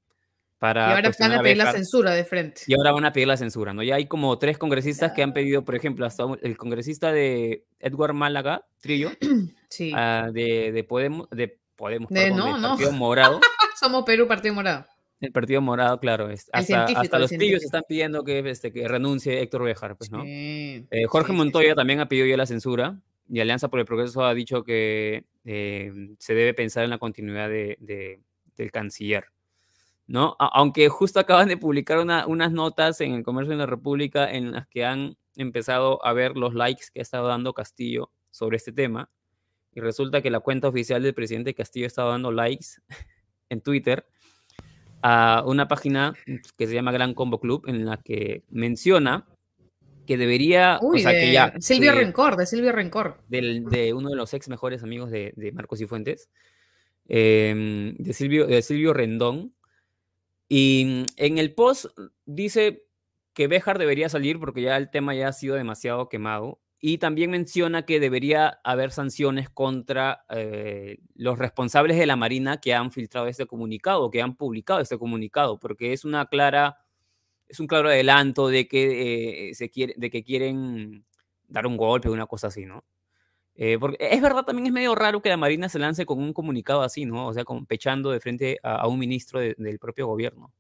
para... 0.60 0.88
Y 0.88 0.92
ahora 0.92 1.12
van 1.20 1.32
a 1.34 1.42
pedir 1.42 1.58
la 1.58 1.72
censura 1.72 2.14
de 2.14 2.24
frente. 2.24 2.62
Y 2.68 2.74
ahora 2.76 2.92
van 2.92 3.06
a 3.06 3.12
pedir 3.12 3.28
la 3.28 3.38
censura, 3.38 3.74
¿no? 3.74 3.84
Ya 3.84 3.96
hay 3.96 4.08
como 4.08 4.38
tres 4.40 4.58
congresistas 4.58 5.12
que 5.12 5.24
han 5.24 5.34
pedido, 5.34 5.66
por 5.66 5.76
ejemplo, 5.76 6.06
hasta 6.06 6.24
el 6.42 6.58
congresista 6.58 7.12
de 7.12 7.66
Edward 7.80 8.14
Málaga, 8.14 8.66
Trillo, 8.80 9.12
sí. 9.70 9.92
Ah, 9.94 10.30
de, 10.32 10.72
de, 10.72 10.84
Podemos, 10.84 11.30
de 11.32 11.60
Podemos, 11.76 12.10
de, 12.10 12.32
no, 12.32 12.58
no. 12.58 12.70
Partido 12.70 12.92
Morado. 12.94 13.42
Somos 13.80 14.04
Perú, 14.06 14.28
Partido 14.28 14.56
Morado. 14.56 14.86
El 15.20 15.32
Partido 15.32 15.62
Morado, 15.62 16.00
claro. 16.00 16.30
Es, 16.30 16.48
hasta, 16.54 16.86
hasta 16.86 17.20
los 17.20 17.32
trillos 17.32 17.64
están 17.64 17.84
pidiendo 17.88 18.24
que, 18.24 18.40
este, 18.50 18.72
que 18.72 18.88
renuncie 18.88 19.42
Héctor 19.42 19.64
Bejar, 19.64 19.98
pues, 19.98 20.12
¿no? 20.12 20.24
Eh, 20.26 20.86
Jorge 21.08 21.34
Montoya 21.34 21.74
también 21.74 22.00
ha 22.00 22.08
pedido 22.08 22.28
ya 22.28 22.38
la 22.38 22.46
censura 22.46 23.00
y 23.30 23.40
Alianza 23.40 23.70
por 23.70 23.80
el 23.80 23.86
Progreso 23.86 24.24
ha 24.24 24.34
dicho 24.34 24.64
que 24.64 25.26
eh, 25.46 25.92
se 26.20 26.34
debe 26.34 26.54
pensar 26.54 26.84
en 26.84 26.90
la 26.90 26.98
continuidad 26.98 27.50
de, 27.50 28.22
del 28.56 28.72
canciller. 28.72 29.26
¿no? 30.10 30.38
aunque 30.40 30.88
justo 30.88 31.20
acaban 31.20 31.50
de 31.50 31.58
publicar 31.58 32.00
unas 32.00 32.52
notas 32.54 33.02
en 33.02 33.14
el 33.14 33.24
Comercio 33.24 33.52
de 33.52 33.58
la 33.58 33.66
República 33.66 34.32
en 34.32 34.54
las 34.54 34.66
que 34.68 34.86
han 34.86 35.18
empezado 35.36 36.04
a 36.06 36.14
ver 36.14 36.38
los 36.38 36.54
likes 36.54 36.86
que 36.94 37.00
ha 37.00 37.02
estado 37.02 37.28
dando 37.28 37.54
Castillo 37.54 38.10
sobre 38.32 38.58
este 38.58 38.72
tema. 38.72 39.10
Y 39.74 39.82
resulta 39.82 40.22
que 40.22 40.32
la 40.32 40.40
cuenta 40.40 40.70
oficial 40.70 41.04
del 41.04 41.14
presidente 41.14 41.54
Castillo 41.54 41.86
ha 41.86 41.88
estado 41.88 42.12
dando 42.12 42.32
likes 42.32 42.68
en 43.50 43.62
Twitter 43.62 44.08
a 45.02 45.44
una 45.46 45.68
página 45.68 46.14
que 46.58 46.68
se 46.68 46.74
llama 46.74 46.92
Gran 46.92 47.14
Combo 47.14 47.40
Club, 47.40 47.66
en 47.68 47.86
la 47.86 47.98
que 47.98 48.44
menciona 48.50 49.28
que 50.08 50.18
debería, 50.18 50.80
o 50.82 50.98
sea, 50.98 51.12
que 51.12 51.32
ya... 51.32 51.54
Silvio 51.60 51.92
Rencor, 51.92 52.38
de 52.38 52.48
Silvio 52.48 52.72
Rencor. 52.72 53.22
de 53.28 53.94
uno 53.94 54.10
de 54.10 54.16
los 54.16 54.34
ex 54.34 54.50
mejores 54.50 54.82
amigos 54.82 55.12
de, 55.12 55.52
Marcos 55.54 55.82
y 55.82 55.86
Fuentes, 55.86 56.30
em, 57.08 57.96
de, 57.98 58.14
Silvio, 58.14 58.48
de 58.48 58.62
Silvio 58.64 58.94
Rendón. 58.94 59.54
Y 60.50 61.06
en 61.18 61.38
el 61.38 61.54
post 61.54 61.88
dice 62.26 62.86
que 63.34 63.48
Béjar 63.48 63.78
debería 63.78 64.10
salir 64.10 64.40
porque 64.40 64.64
ya 64.64 64.78
el 64.78 64.90
tema 64.90 65.14
ya 65.14 65.28
ha 65.28 65.34
sido 65.34 65.56
demasiado 65.56 66.10
quemado. 66.10 66.60
Y 66.80 67.00
también 67.00 67.32
menciona 67.32 67.86
que 67.86 68.00
debería 68.00 68.60
haber 68.64 68.92
sanciones 68.92 69.50
contra 69.50 70.26
eh, 70.30 71.00
los 71.16 71.38
responsables 71.38 71.98
de 71.98 72.06
la 72.06 72.16
Marina 72.16 72.58
que 72.58 72.74
han 72.74 72.92
filtrado 72.92 73.28
este 73.28 73.48
comunicado, 73.48 74.12
que 74.12 74.22
han 74.22 74.36
publicado 74.36 74.80
este 74.80 74.98
comunicado, 74.98 75.60
porque 75.60 75.92
es 75.92 76.06
una 76.06 76.28
clara 76.28 76.78
es 77.48 77.60
un 77.60 77.68
claro 77.68 77.90
adelanto 77.90 78.48
de 78.48 78.68
que, 78.68 79.50
eh, 79.50 79.56
se 79.56 79.70
quiere, 79.70 79.94
de 79.98 80.10
que 80.10 80.24
quieren 80.24 81.06
dar 81.48 81.68
un 81.68 81.78
golpe 81.78 82.10
o 82.10 82.14
una 82.14 82.28
cosa 82.28 82.48
así, 82.48 82.66
¿no? 82.66 82.84
Eh, 83.56 83.78
porque 83.80 83.98
es 84.00 84.22
verdad, 84.22 84.44
también 84.44 84.68
es 84.68 84.74
medio 84.74 84.94
raro 84.96 85.22
que 85.22 85.30
la 85.30 85.38
Marina 85.38 85.70
se 85.70 85.80
lance 85.80 86.06
con 86.06 86.20
un 86.20 86.34
comunicado 86.34 86.82
así, 86.84 87.06
¿no? 87.06 87.28
O 87.28 87.34
sea, 87.34 87.44
como 87.44 87.66
pechando 87.66 88.12
de 88.12 88.20
frente 88.20 88.60
a, 88.64 88.88
un 88.88 89.00
ministro 89.00 89.40
del 89.40 89.80
propio 89.80 90.08
gobierno 90.08 90.54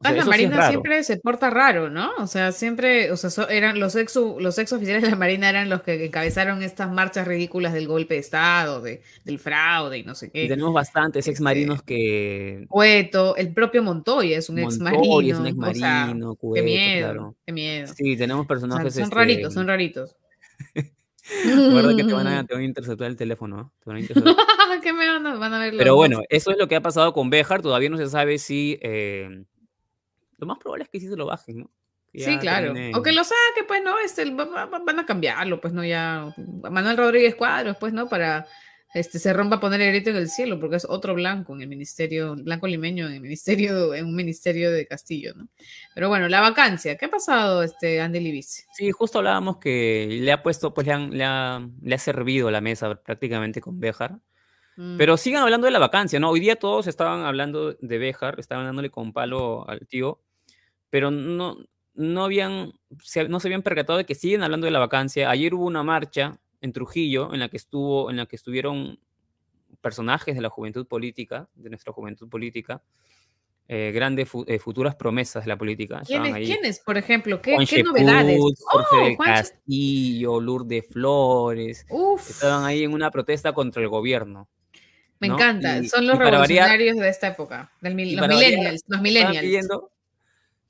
la 0.00 0.24
Marina 0.24 0.68
siempre 0.68 1.02
se 1.04 1.18
porta 1.18 1.50
raro, 1.50 1.90
¿no? 1.90 2.10
O 2.18 2.26
sea, 2.26 2.52
siempre, 2.52 3.12
o 3.12 3.16
sea, 3.16 3.44
eran 3.44 3.78
los 3.78 3.94
ex, 3.96 4.16
los 4.16 4.58
ex 4.58 4.72
oficiales 4.72 5.02
de 5.02 5.10
la 5.10 5.16
Marina 5.16 5.50
eran 5.50 5.68
los 5.68 5.82
que 5.82 6.06
encabezaron 6.06 6.62
estas 6.62 6.90
marchas 6.90 7.26
ridículas 7.26 7.74
del 7.74 7.86
golpe 7.86 8.14
de 8.14 8.20
Estado, 8.20 8.80
de, 8.80 9.02
del 9.24 9.38
fraude 9.38 9.98
y 9.98 10.02
no 10.02 10.14
sé 10.14 10.30
qué. 10.30 10.48
tenemos 10.48 10.72
bastantes 10.72 11.28
ex 11.28 11.40
marinos 11.40 11.80
este, 11.80 11.94
que. 11.94 12.66
Cueto, 12.68 13.36
el 13.36 13.52
propio 13.52 13.82
Montoya 13.82 14.38
es 14.38 14.48
un 14.48 14.58
ex 14.58 14.78
marino. 14.78 15.20
es 15.20 15.38
un 15.38 15.46
ex 15.46 15.56
marino, 15.56 16.38
qué 16.54 16.62
miedo, 16.62 17.36
qué 17.44 17.52
miedo. 17.52 17.92
Sí, 17.94 18.16
tenemos 18.16 18.46
personajes. 18.46 18.94
son 18.94 19.10
raritos, 19.10 19.52
son 19.52 19.66
raritos. 19.66 20.16
Recuerda 21.44 21.96
que 21.96 22.04
te 22.04 22.12
van, 22.12 22.26
a, 22.26 22.44
te 22.46 22.54
van, 22.54 22.62
a, 22.62 22.64
interceptar 22.64 23.06
el 23.06 23.16
teléfono, 23.16 23.72
¿no? 23.84 23.94
¿Qué 24.82 24.92
me 24.92 25.08
van 25.08 25.26
a, 25.26 25.34
van 25.36 25.52
a 25.52 25.58
ver 25.58 25.74
Pero 25.76 25.94
bueno, 25.94 26.22
eso 26.28 26.50
es 26.50 26.58
lo 26.58 26.68
que 26.68 26.76
ha 26.76 26.80
pasado 26.80 27.12
con 27.12 27.30
Bejar. 27.30 27.62
Todavía 27.62 27.90
no 27.90 27.98
se 27.98 28.08
sabe 28.08 28.38
si. 28.38 28.78
Eh, 28.80 29.44
lo 30.40 30.46
más 30.46 30.58
probable 30.58 30.84
es 30.84 30.90
que 30.90 31.00
sí 31.00 31.08
se 31.08 31.16
lo 31.16 31.26
bajen, 31.26 31.58
¿no? 31.58 31.70
sí, 32.12 32.38
claro. 32.38 32.72
O 32.94 33.02
que 33.02 33.12
lo 33.12 33.22
saque, 33.22 33.64
pues, 33.68 33.82
¿no? 33.84 33.98
Este, 34.00 34.28
van 34.30 34.98
a 34.98 35.06
cambiarlo, 35.06 35.60
pues, 35.60 35.72
¿no? 35.72 35.84
Ya. 35.84 36.34
Manuel 36.68 36.96
Rodríguez 36.96 37.36
Cuadros, 37.36 37.76
pues, 37.78 37.92
¿no? 37.92 38.08
Para 38.08 38.46
este, 38.92 39.20
se 39.20 39.32
rompa 39.32 39.56
a 39.56 39.60
poner 39.60 39.80
el 39.80 39.92
grito 39.92 40.10
en 40.10 40.16
el 40.16 40.28
cielo, 40.28 40.58
porque 40.58 40.76
es 40.76 40.86
otro 40.88 41.14
blanco 41.14 41.54
en 41.54 41.62
el 41.62 41.68
ministerio, 41.68 42.34
blanco 42.34 42.66
limeño 42.66 43.06
en 43.06 43.12
el 43.12 43.20
ministerio, 43.20 43.94
en 43.94 44.06
un 44.06 44.16
ministerio 44.16 44.72
de 44.72 44.86
Castillo, 44.86 45.34
¿no? 45.36 45.48
Pero 45.94 46.08
bueno, 46.08 46.26
la 46.28 46.40
vacancia, 46.40 46.96
¿qué 46.96 47.04
ha 47.04 47.10
pasado, 47.10 47.62
este, 47.62 48.00
Andy 48.00 48.18
Libis? 48.18 48.66
Sí, 48.72 48.90
justo 48.90 49.18
hablábamos 49.18 49.58
que 49.58 50.08
le 50.20 50.32
ha 50.32 50.42
puesto, 50.42 50.74
pues 50.74 50.88
le, 50.88 51.08
le, 51.10 51.24
ha, 51.24 51.64
le 51.80 51.94
ha 51.94 51.98
servido 51.98 52.50
la 52.50 52.60
mesa 52.60 52.96
prácticamente 52.96 53.60
con 53.60 53.78
Béjar 53.78 54.18
Mm. 54.80 54.96
Pero 54.96 55.18
sigan 55.18 55.42
hablando 55.42 55.66
de 55.66 55.72
la 55.72 55.78
vacancia, 55.78 56.18
¿no? 56.18 56.30
Hoy 56.30 56.40
día 56.40 56.56
todos 56.56 56.86
estaban 56.86 57.20
hablando 57.26 57.74
de 57.74 57.98
Béjar, 57.98 58.40
estaban 58.40 58.64
dándole 58.64 58.88
con 58.90 59.12
palo 59.12 59.68
al 59.68 59.86
tío, 59.86 60.22
pero 60.90 61.10
no, 61.10 61.56
no 61.94 62.24
habían, 62.24 62.72
se, 63.02 63.28
no 63.28 63.40
se 63.40 63.48
habían 63.48 63.62
percatado 63.62 63.98
de 63.98 64.04
que 64.04 64.14
siguen 64.14 64.42
hablando 64.42 64.66
de 64.66 64.70
la 64.72 64.78
vacancia. 64.78 65.30
Ayer 65.30 65.54
hubo 65.54 65.64
una 65.64 65.82
marcha 65.82 66.38
en 66.60 66.72
Trujillo 66.72 67.32
en 67.32 67.40
la 67.40 67.48
que 67.48 67.56
estuvo, 67.56 68.10
en 68.10 68.16
la 68.16 68.26
que 68.26 68.36
estuvieron 68.36 68.98
personajes 69.80 70.34
de 70.34 70.42
la 70.42 70.50
juventud 70.50 70.86
política, 70.86 71.48
de 71.54 71.70
nuestra 71.70 71.92
juventud 71.92 72.28
política, 72.28 72.82
eh, 73.68 73.92
grandes 73.94 74.28
eh, 74.46 74.58
futuras 74.58 74.96
promesas 74.96 75.44
de 75.44 75.48
la 75.48 75.56
política. 75.56 76.02
¿Quiénes, 76.04 76.34
¿quiénes 76.34 76.80
por 76.80 76.98
ejemplo? 76.98 77.40
¿Qué, 77.40 77.56
¿qué 77.68 77.82
novedades? 77.84 78.40
Jorge 78.64 79.16
oh, 79.16 79.22
Castillo, 79.22 80.40
Lourdes 80.40 80.86
Flores. 80.88 81.86
Estaban 82.28 82.64
ahí 82.64 82.82
en 82.82 82.92
una 82.92 83.12
protesta 83.12 83.52
contra 83.52 83.80
el 83.80 83.88
gobierno. 83.88 84.48
Me 85.20 85.28
encanta, 85.28 85.84
son 85.84 86.06
los 86.06 86.18
revolucionarios 86.18 86.96
de 86.96 87.08
esta 87.08 87.28
época, 87.28 87.70
los 87.80 87.94
millennials. 87.94 88.82
los 88.88 89.00
millennials. 89.02 89.68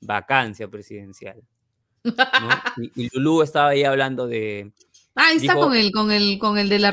Vacancia 0.01 0.67
presidencial. 0.67 1.41
y, 2.95 3.09
Lulú 3.13 3.43
estaba 3.43 3.69
ahí 3.69 3.83
hablando 3.83 4.27
de. 4.27 4.71
Ah, 5.15 5.31
está 5.33 5.55
con 5.55 5.75
el, 5.75 5.91
con 5.91 6.11
el, 6.11 6.39
con 6.39 6.57
el 6.57 6.69
de 6.69 6.79
la, 6.79 6.91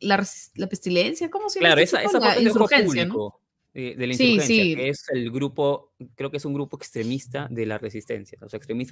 la, 0.00 0.26
la, 0.54 0.66
pestilencia, 0.66 1.30
¿cómo 1.30 1.48
se 1.48 1.60
llama? 1.60 1.68
Claro, 1.68 1.80
esa, 1.82 2.02
esa 2.02 2.18
parte 2.18 2.42
insurgencia, 2.42 3.06
público, 3.06 3.40
de, 3.72 3.94
de, 3.96 4.06
la 4.06 4.12
insurgencia, 4.14 4.76
que 4.76 4.88
es 4.88 5.04
el 5.10 5.30
grupo, 5.30 5.92
creo 6.14 6.30
que 6.30 6.38
es 6.38 6.44
un 6.44 6.54
grupo 6.54 6.76
extremista 6.76 7.46
de 7.50 7.66
la 7.66 7.78
resistencia, 7.78 8.38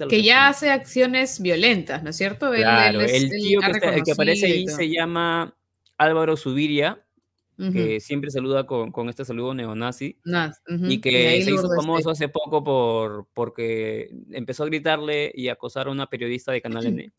Que 0.07 0.21
ya 0.21 0.49
hace 0.49 0.69
acciones 0.69 1.41
violentas, 1.41 2.03
¿no 2.03 2.11
es 2.11 2.15
cierto? 2.15 2.51
Claro, 2.51 3.01
el 3.01 3.29
tío 3.29 3.59
que, 3.59 3.87
el 3.87 4.03
que 4.03 4.11
aparece 4.11 4.45
ahí 4.45 4.67
se 4.67 4.89
llama 4.89 5.55
Álvaro 5.97 6.37
Subiria, 6.37 7.02
que 7.57 7.99
siempre 7.99 8.31
saluda 8.31 8.65
con, 8.65 8.91
con, 8.91 9.09
este 9.09 9.25
saludo 9.25 9.53
neonazi, 9.53 10.17
y 10.67 11.01
que 11.01 11.41
se 11.43 11.51
hizo 11.51 11.69
famoso 11.75 12.09
hace 12.09 12.29
poco 12.29 12.63
por, 12.63 13.27
porque 13.33 14.09
empezó 14.31 14.63
a 14.63 14.67
gritarle 14.67 15.31
y 15.33 15.49
acosar 15.49 15.87
a 15.87 15.91
una 15.91 16.07
periodista 16.07 16.51
de 16.51 16.61
Canal 16.61 16.85
N. 16.87 17.11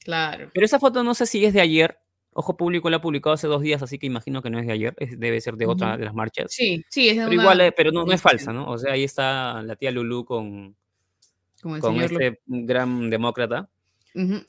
Claro. 0.00 0.50
Pero 0.52 0.66
esa 0.66 0.78
foto 0.78 1.02
no 1.02 1.14
sé 1.14 1.26
si 1.26 1.44
es 1.44 1.52
de 1.52 1.60
ayer, 1.60 1.98
Ojo 2.40 2.56
Público 2.56 2.88
la 2.88 2.98
ha 2.98 3.00
publicado 3.00 3.34
hace 3.34 3.48
dos 3.48 3.62
días, 3.62 3.82
así 3.82 3.98
que 3.98 4.06
imagino 4.06 4.42
que 4.42 4.50
no 4.50 4.60
es 4.60 4.66
de 4.66 4.72
ayer, 4.72 4.94
debe 4.96 5.40
ser 5.40 5.56
de 5.56 5.66
otra 5.66 5.96
de 5.96 6.04
las 6.04 6.14
marchas. 6.14 6.46
Sí, 6.50 6.84
sí, 6.88 7.08
es 7.08 7.16
de 7.16 7.24
Pero 7.24 7.40
igual, 7.40 7.60
eh, 7.60 7.72
pero 7.72 7.90
no, 7.90 8.04
no, 8.04 8.12
es 8.12 8.22
falsa, 8.22 8.52
¿no? 8.52 8.70
O 8.70 8.78
sea, 8.78 8.92
ahí 8.92 9.02
está 9.02 9.60
la 9.62 9.74
tía 9.74 9.90
Lulu 9.90 10.24
con, 10.24 10.76
con 11.60 11.96
este 12.00 12.40
gran 12.46 13.10
demócrata. 13.10 13.68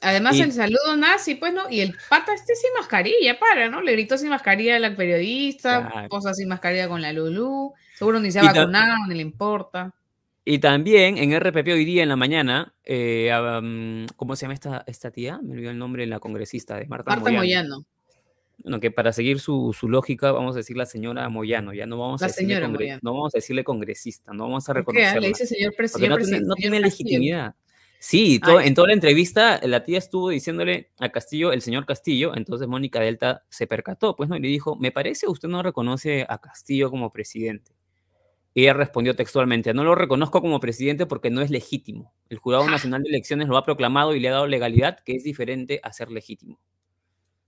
Además, 0.01 0.39
el 0.39 0.51
saludo 0.51 0.96
nazi, 0.98 1.36
pues, 1.36 1.54
¿no? 1.54 1.70
Y 1.70 1.82
el 1.82 1.96
pata 2.10 2.34
este 2.34 2.56
sin 2.56 2.72
mascarilla, 2.78 3.39
para, 3.39 3.70
¿no? 3.70 3.82
Le 3.82 3.92
gritó 3.92 4.18
sin 4.18 4.30
mascarilla 4.30 4.78
a 4.78 4.80
la 4.80 4.96
periodista, 4.96 6.08
cosas 6.10 6.38
sin 6.38 6.48
mascarilla 6.48 6.88
con 6.88 7.01
la 7.01 7.13
Lulu, 7.13 7.74
seguro 7.96 8.20
ni 8.20 8.32
se 8.32 8.39
ha 8.39 8.44
vacunado, 8.44 9.06
ni 9.08 9.16
le 9.16 9.22
importa. 9.22 9.94
Y 10.46 10.58
también 10.60 11.18
en 11.20 11.39
RPP 11.39 11.68
hoy 11.68 11.86
día 11.86 12.01
en 12.01 12.10
la 12.10 12.16
mañana, 12.16 12.74
eh, 12.84 13.30
¿cómo 14.16 14.36
se 14.36 14.42
llama 14.42 14.54
esta, 14.56 14.84
esta 14.88 15.12
tía? 15.12 15.39
Me 15.44 15.54
olvidó 15.54 15.70
el 15.70 15.78
nombre 15.78 16.04
de 16.04 16.08
la 16.08 16.20
congresista, 16.20 16.78
de 16.78 16.88
Marta, 16.88 17.12
Marta 17.12 17.32
Moyano. 17.32 17.86
Bueno, 18.63 18.80
que 18.80 18.92
para 18.92 19.13
seguir 19.13 19.39
su, 19.39 19.75
su, 19.78 19.88
lógica, 19.88 20.32
vamos 20.32 20.56
a 20.56 20.60
decir 20.60 20.75
la 20.75 20.86
señora 20.86 21.30
Moyano, 21.30 21.74
ya 21.74 21.86
no 21.86 21.98
vamos, 21.98 22.22
a 22.24 22.28
decirle, 22.28 22.60
no 23.01 23.13
vamos 23.13 23.36
a 23.36 23.38
decirle 23.38 23.63
congresista, 23.63 24.34
no 24.34 24.44
vamos 24.44 24.68
a 24.68 24.74
reconocerla. 24.74 25.22
Le 25.22 25.28
dice 25.30 25.46
señor 25.46 25.75
presidente. 25.75 26.42
No, 26.42 26.56
tiene, 26.56 26.80
legitimidad. 26.80 27.56
Sí, 28.01 28.39
en 28.63 28.74
toda 28.75 28.88
la 28.88 28.94
entrevista 28.94 29.60
la 29.62 29.84
tía 29.84 29.98
estuvo 29.98 30.29
diciéndole 30.29 30.89
a 31.00 31.10
Castillo, 31.10 31.51
el 31.51 31.62
señor 31.62 31.86
Castillo, 31.86 32.32
entonces 32.34 32.65
Mónica 32.65 33.01
Delta 33.01 33.44
se 33.50 33.68
percató, 33.68 34.15
pues 34.15 34.29
no, 34.29 34.38
y 34.38 34.39
le 34.39 34.48
dijo, 34.48 34.77
me 34.77 34.94
parece 34.94 35.28
usted 35.28 35.50
no 35.50 35.62
reconoce 35.62 36.26
a 36.30 36.38
Castillo 36.39 36.89
como 36.89 37.12
presidente. 37.12 37.74
Y 38.54 38.62
ella 38.62 38.74
respondió 38.74 39.17
textualmente, 39.17 39.74
no 39.74 39.84
lo 39.84 39.95
reconozco 39.95 40.41
como 40.41 40.62
presidente 40.62 41.08
porque 41.08 41.30
no 41.30 41.41
es 41.41 41.50
legítimo. 41.50 42.13
El 42.30 42.38
Jurado 42.38 42.69
Nacional 42.69 43.04
de 43.04 43.10
Elecciones 43.10 43.50
lo 43.50 43.58
ha 43.58 43.65
proclamado 43.65 44.15
y 44.15 44.21
le 44.21 44.30
ha 44.30 44.32
dado 44.32 44.47
legalidad, 44.47 45.00
que 45.04 45.15
es 45.15 45.26
diferente 45.26 45.82
a 45.84 45.91
ser 45.91 46.10
legítimo. 46.10 46.58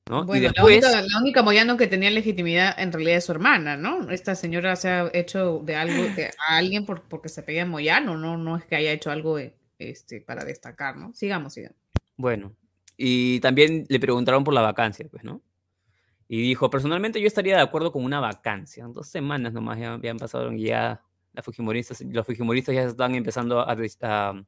¿no? 0.10 0.26
Bueno, 0.26 0.43
y 0.43 0.47
después, 0.47 0.82
la, 0.82 1.19
única, 1.21 1.43
Moyano 1.43 1.78
que 1.78 1.88
tenía 1.88 2.12
legitimidad 2.12 2.78
en 2.78 2.91
realidad 2.91 3.17
es 3.17 3.26
su 3.26 3.32
hermana, 3.32 3.78
¿no? 3.78 4.12
Esta 4.12 4.36
señora 4.36 4.76
se 4.76 4.89
ha 4.89 5.10
hecho 5.13 5.62
de 5.63 5.76
algo 5.76 6.04
a 6.47 6.58
alguien 6.58 6.86
por, 6.86 7.04
porque 7.04 7.30
se 7.30 7.41
pega 7.41 7.65
Moyano, 7.65 8.17
¿no? 8.17 8.38
No 8.38 8.58
es 8.58 8.65
que 8.65 8.76
haya 8.76 8.91
hecho 8.91 9.12
algo 9.12 9.39
este, 9.89 10.22
para 10.22 10.44
destacar, 10.46 10.98
¿no? 10.98 11.13
Sigamos, 11.13 11.54
sigamos. 11.54 11.78
Bueno, 12.17 12.56
y 12.98 13.39
también 13.39 13.86
le 13.89 14.00
preguntaron 14.00 14.44
por 14.44 14.54
la 14.54 14.62
vacancia, 14.62 15.08
pues, 15.10 15.24
¿no? 15.24 15.41
Y 16.28 16.41
dijo, 16.41 16.70
personalmente 16.70 17.20
yo 17.20 17.28
estaría 17.28 17.56
de 17.56 17.62
acuerdo 17.62 17.91
con 17.91 18.06
una 18.06 18.20
vacancia. 18.20 18.86
Dos 18.88 19.08
semanas 19.08 19.54
nomás 19.54 19.80
ya 19.80 19.94
habían 19.94 20.17
pasado 20.17 20.54
y 20.54 20.65
ya 20.67 21.02
los 21.34 21.44
fujimoristas, 21.44 22.02
los 22.02 22.26
fujimoristas 22.26 22.76
ya 22.76 22.84
están 22.84 23.15
empezando 23.15 23.60
a... 23.60 23.72
a 23.72 23.84
están 23.84 24.46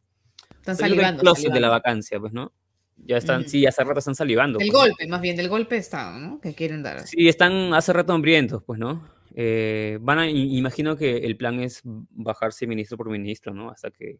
salivando. 0.77 1.33
de 1.33 1.59
la 1.59 1.69
vacancia, 1.69 2.19
pues, 2.19 2.31
¿no? 2.31 2.53
Ya 2.95 3.17
están, 3.17 3.49
sí, 3.49 3.65
hace 3.65 3.83
rato 3.83 3.99
están 3.99 4.15
salivando. 4.15 4.59
El 4.59 4.69
pues, 4.69 4.81
golpe, 4.81 5.07
más 5.07 5.19
bien, 5.19 5.35
del 5.35 5.49
golpe 5.49 5.75
de 5.75 5.81
Estado, 5.81 6.19
¿no? 6.19 6.39
Que 6.39 6.53
quieren 6.53 6.83
dar. 6.83 7.05
Sí, 7.05 7.27
están 7.27 7.73
hace 7.73 7.91
rato 7.91 8.13
hambrientos, 8.13 8.63
pues, 8.63 8.79
¿no? 8.79 9.03
Eh, 9.35 9.97
van 9.99 10.19
a, 10.19 10.29
imagino 10.29 10.95
que 10.95 11.17
el 11.17 11.35
plan 11.35 11.59
es 11.59 11.81
bajarse 11.83 12.67
ministro 12.67 12.97
por 12.97 13.09
ministro, 13.09 13.53
¿no? 13.53 13.71
Hasta 13.71 13.89
que 13.89 14.19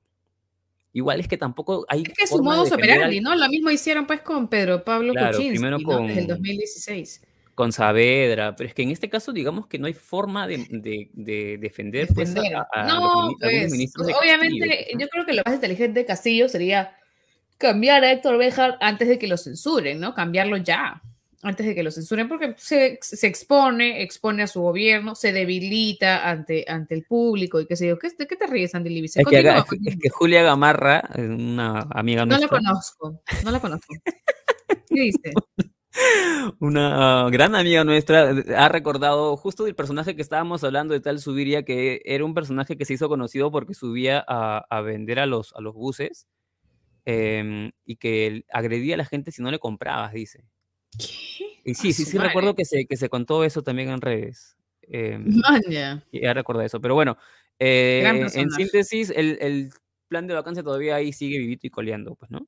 Igual 0.93 1.19
es 1.19 1.27
que 1.27 1.37
tampoco 1.37 1.85
hay. 1.89 2.03
Es 2.03 2.13
que 2.13 2.23
es 2.25 2.29
su 2.29 2.43
modo 2.43 2.63
operandi, 2.63 3.19
¿no? 3.19 3.35
Lo 3.35 3.49
mismo 3.49 3.71
hicieron 3.71 4.05
pues 4.05 4.21
con 4.21 4.47
Pedro 4.47 4.83
Pablo 4.83 5.13
claro, 5.13 5.37
primero 5.37 5.79
con, 5.81 6.07
desde 6.07 6.21
el 6.21 6.27
2016 6.27 7.21
con 7.55 7.71
Saavedra, 7.71 8.55
pero 8.55 8.67
es 8.67 8.73
que 8.73 8.81
en 8.81 8.89
este 8.89 9.09
caso 9.09 9.31
digamos 9.31 9.67
que 9.67 9.77
no 9.77 9.85
hay 9.85 9.93
forma 9.93 10.47
de, 10.47 10.57
defender, 11.59 12.07
pues, 12.13 12.35
a, 12.35 12.83
no, 12.87 13.35
pues, 13.39 13.71
Obviamente, 13.95 14.87
yo 14.97 15.07
creo 15.07 15.25
que 15.25 15.33
lo 15.33 15.43
más 15.45 15.55
inteligente 15.55 15.99
de 15.99 16.05
Castillo 16.05 16.49
sería 16.49 16.95
cambiar 17.57 18.03
a 18.03 18.11
Héctor 18.11 18.37
Bejar 18.37 18.77
antes 18.81 19.07
de 19.07 19.19
que 19.19 19.27
lo 19.27 19.37
censuren, 19.37 19.99
¿no? 19.99 20.13
Cambiarlo 20.15 20.57
ya, 20.57 21.01
antes 21.43 21.65
de 21.65 21.75
que 21.75 21.83
lo 21.83 21.91
censuren, 21.91 22.27
porque 22.27 22.55
se, 22.57 22.99
expone, 23.27 24.01
expone 24.01 24.43
a 24.43 24.47
su 24.47 24.61
gobierno, 24.61 25.13
se 25.13 25.33
debilita 25.33 26.29
ante, 26.29 26.65
ante 26.67 26.95
el 26.95 27.03
público 27.03 27.59
y 27.59 27.67
qué 27.67 27.75
sé 27.75 27.87
yo. 27.87 27.99
¿Qué, 27.99 28.09
¿De 28.17 28.27
qué 28.27 28.35
te 28.35 28.47
ríes, 28.47 28.73
Andy 28.73 28.89
Libby? 28.89 29.05
Es, 29.05 29.13
que, 29.15 30.09
Julia 30.09 30.43
Gamarra, 30.43 31.09
una 31.15 31.87
amiga 31.91 32.25
nuestra. 32.25 32.47
No 32.47 32.53
la 32.53 32.69
conozco, 32.69 33.21
no 33.43 33.51
la 33.51 33.59
conozco. 33.59 33.93
¿Qué 34.87 35.01
dice? 35.01 35.33
Una 36.59 37.29
gran 37.29 37.53
amiga 37.55 37.83
nuestra 37.83 38.31
eh, 38.31 38.55
ha 38.55 38.67
recordado 38.67 39.37
justo 39.37 39.63
del 39.63 39.75
personaje 39.75 40.15
que 40.15 40.23
estábamos 40.23 40.63
hablando 40.63 40.93
de 40.93 41.01
tal 41.01 41.19
Subiria, 41.19 41.63
que 41.63 42.01
era 42.05 42.25
un 42.25 42.33
personaje 42.33 42.77
que 42.77 42.85
se 42.85 42.93
hizo 42.93 43.09
conocido 43.09 43.51
porque 43.51 43.75
subía 43.75 44.23
a, 44.27 44.81
vender 44.81 45.19
a 45.19 45.27
los, 45.27 45.53
a 45.55 45.61
los 45.61 45.75
buses 45.75 46.27
em, 47.05 47.71
y 47.85 47.97
que 47.97 48.43
agredía 48.51 48.95
a 48.95 48.97
la 48.97 49.05
gente 49.05 49.31
si 49.31 49.43
no 49.43 49.51
le 49.51 49.59
comprabas, 49.59 50.13
dice. 50.13 50.45
¿Qué? 50.97 51.59
Y 51.65 51.73
sí, 51.75 51.93
sí, 51.93 52.05
sí, 52.05 52.17
recuerdo 52.17 52.55
que 52.55 52.65
se, 52.65 52.85
que 52.85 52.97
se 52.97 53.09
contó 53.09 53.43
eso 53.43 53.61
también 53.61 53.89
en 53.89 54.01
redes. 54.01 54.57
Eh, 54.89 55.17
ya 56.11 56.33
recuerdo 56.33 56.61
eso, 56.61 56.81
pero 56.81 56.93
bueno, 56.93 57.17
eh, 57.59 58.27
en 58.33 58.51
síntesis, 58.51 59.11
el, 59.15 59.37
el 59.41 59.71
plan 60.07 60.27
de 60.27 60.33
vacancia 60.33 60.63
todavía 60.63 60.95
ahí 60.95 61.13
sigue 61.13 61.37
vivito 61.37 61.67
y 61.67 61.69
coleando, 61.69 62.15
pues, 62.15 62.29
¿no? 62.31 62.47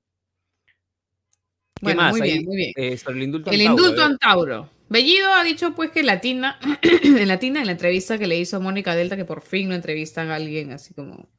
bueno, 1.81 2.09
muy 2.09 2.21
bien, 2.21 2.45
muy 2.45 2.55
bien. 2.55 2.71
Eh, 2.75 2.97
el 3.07 3.23
indulto, 3.23 3.51
el 3.51 3.61
indulto 3.61 4.03
Antauro. 4.03 4.69
Bellido 4.87 5.33
ha 5.33 5.43
dicho 5.43 5.73
pues 5.73 5.91
que 5.91 6.03
Latina, 6.03 6.59
en 6.81 7.27
Latina, 7.27 7.59
en 7.59 7.65
la 7.65 7.71
entrevista 7.73 8.17
que 8.17 8.27
le 8.27 8.37
hizo 8.37 8.57
a 8.57 8.59
Mónica 8.59 8.95
Delta, 8.95 9.17
que 9.17 9.25
por 9.25 9.41
fin 9.41 9.69
no 9.69 9.75
entrevistan 9.75 10.29
a 10.29 10.35
alguien 10.35 10.71
así 10.71 10.93
como 10.93 11.29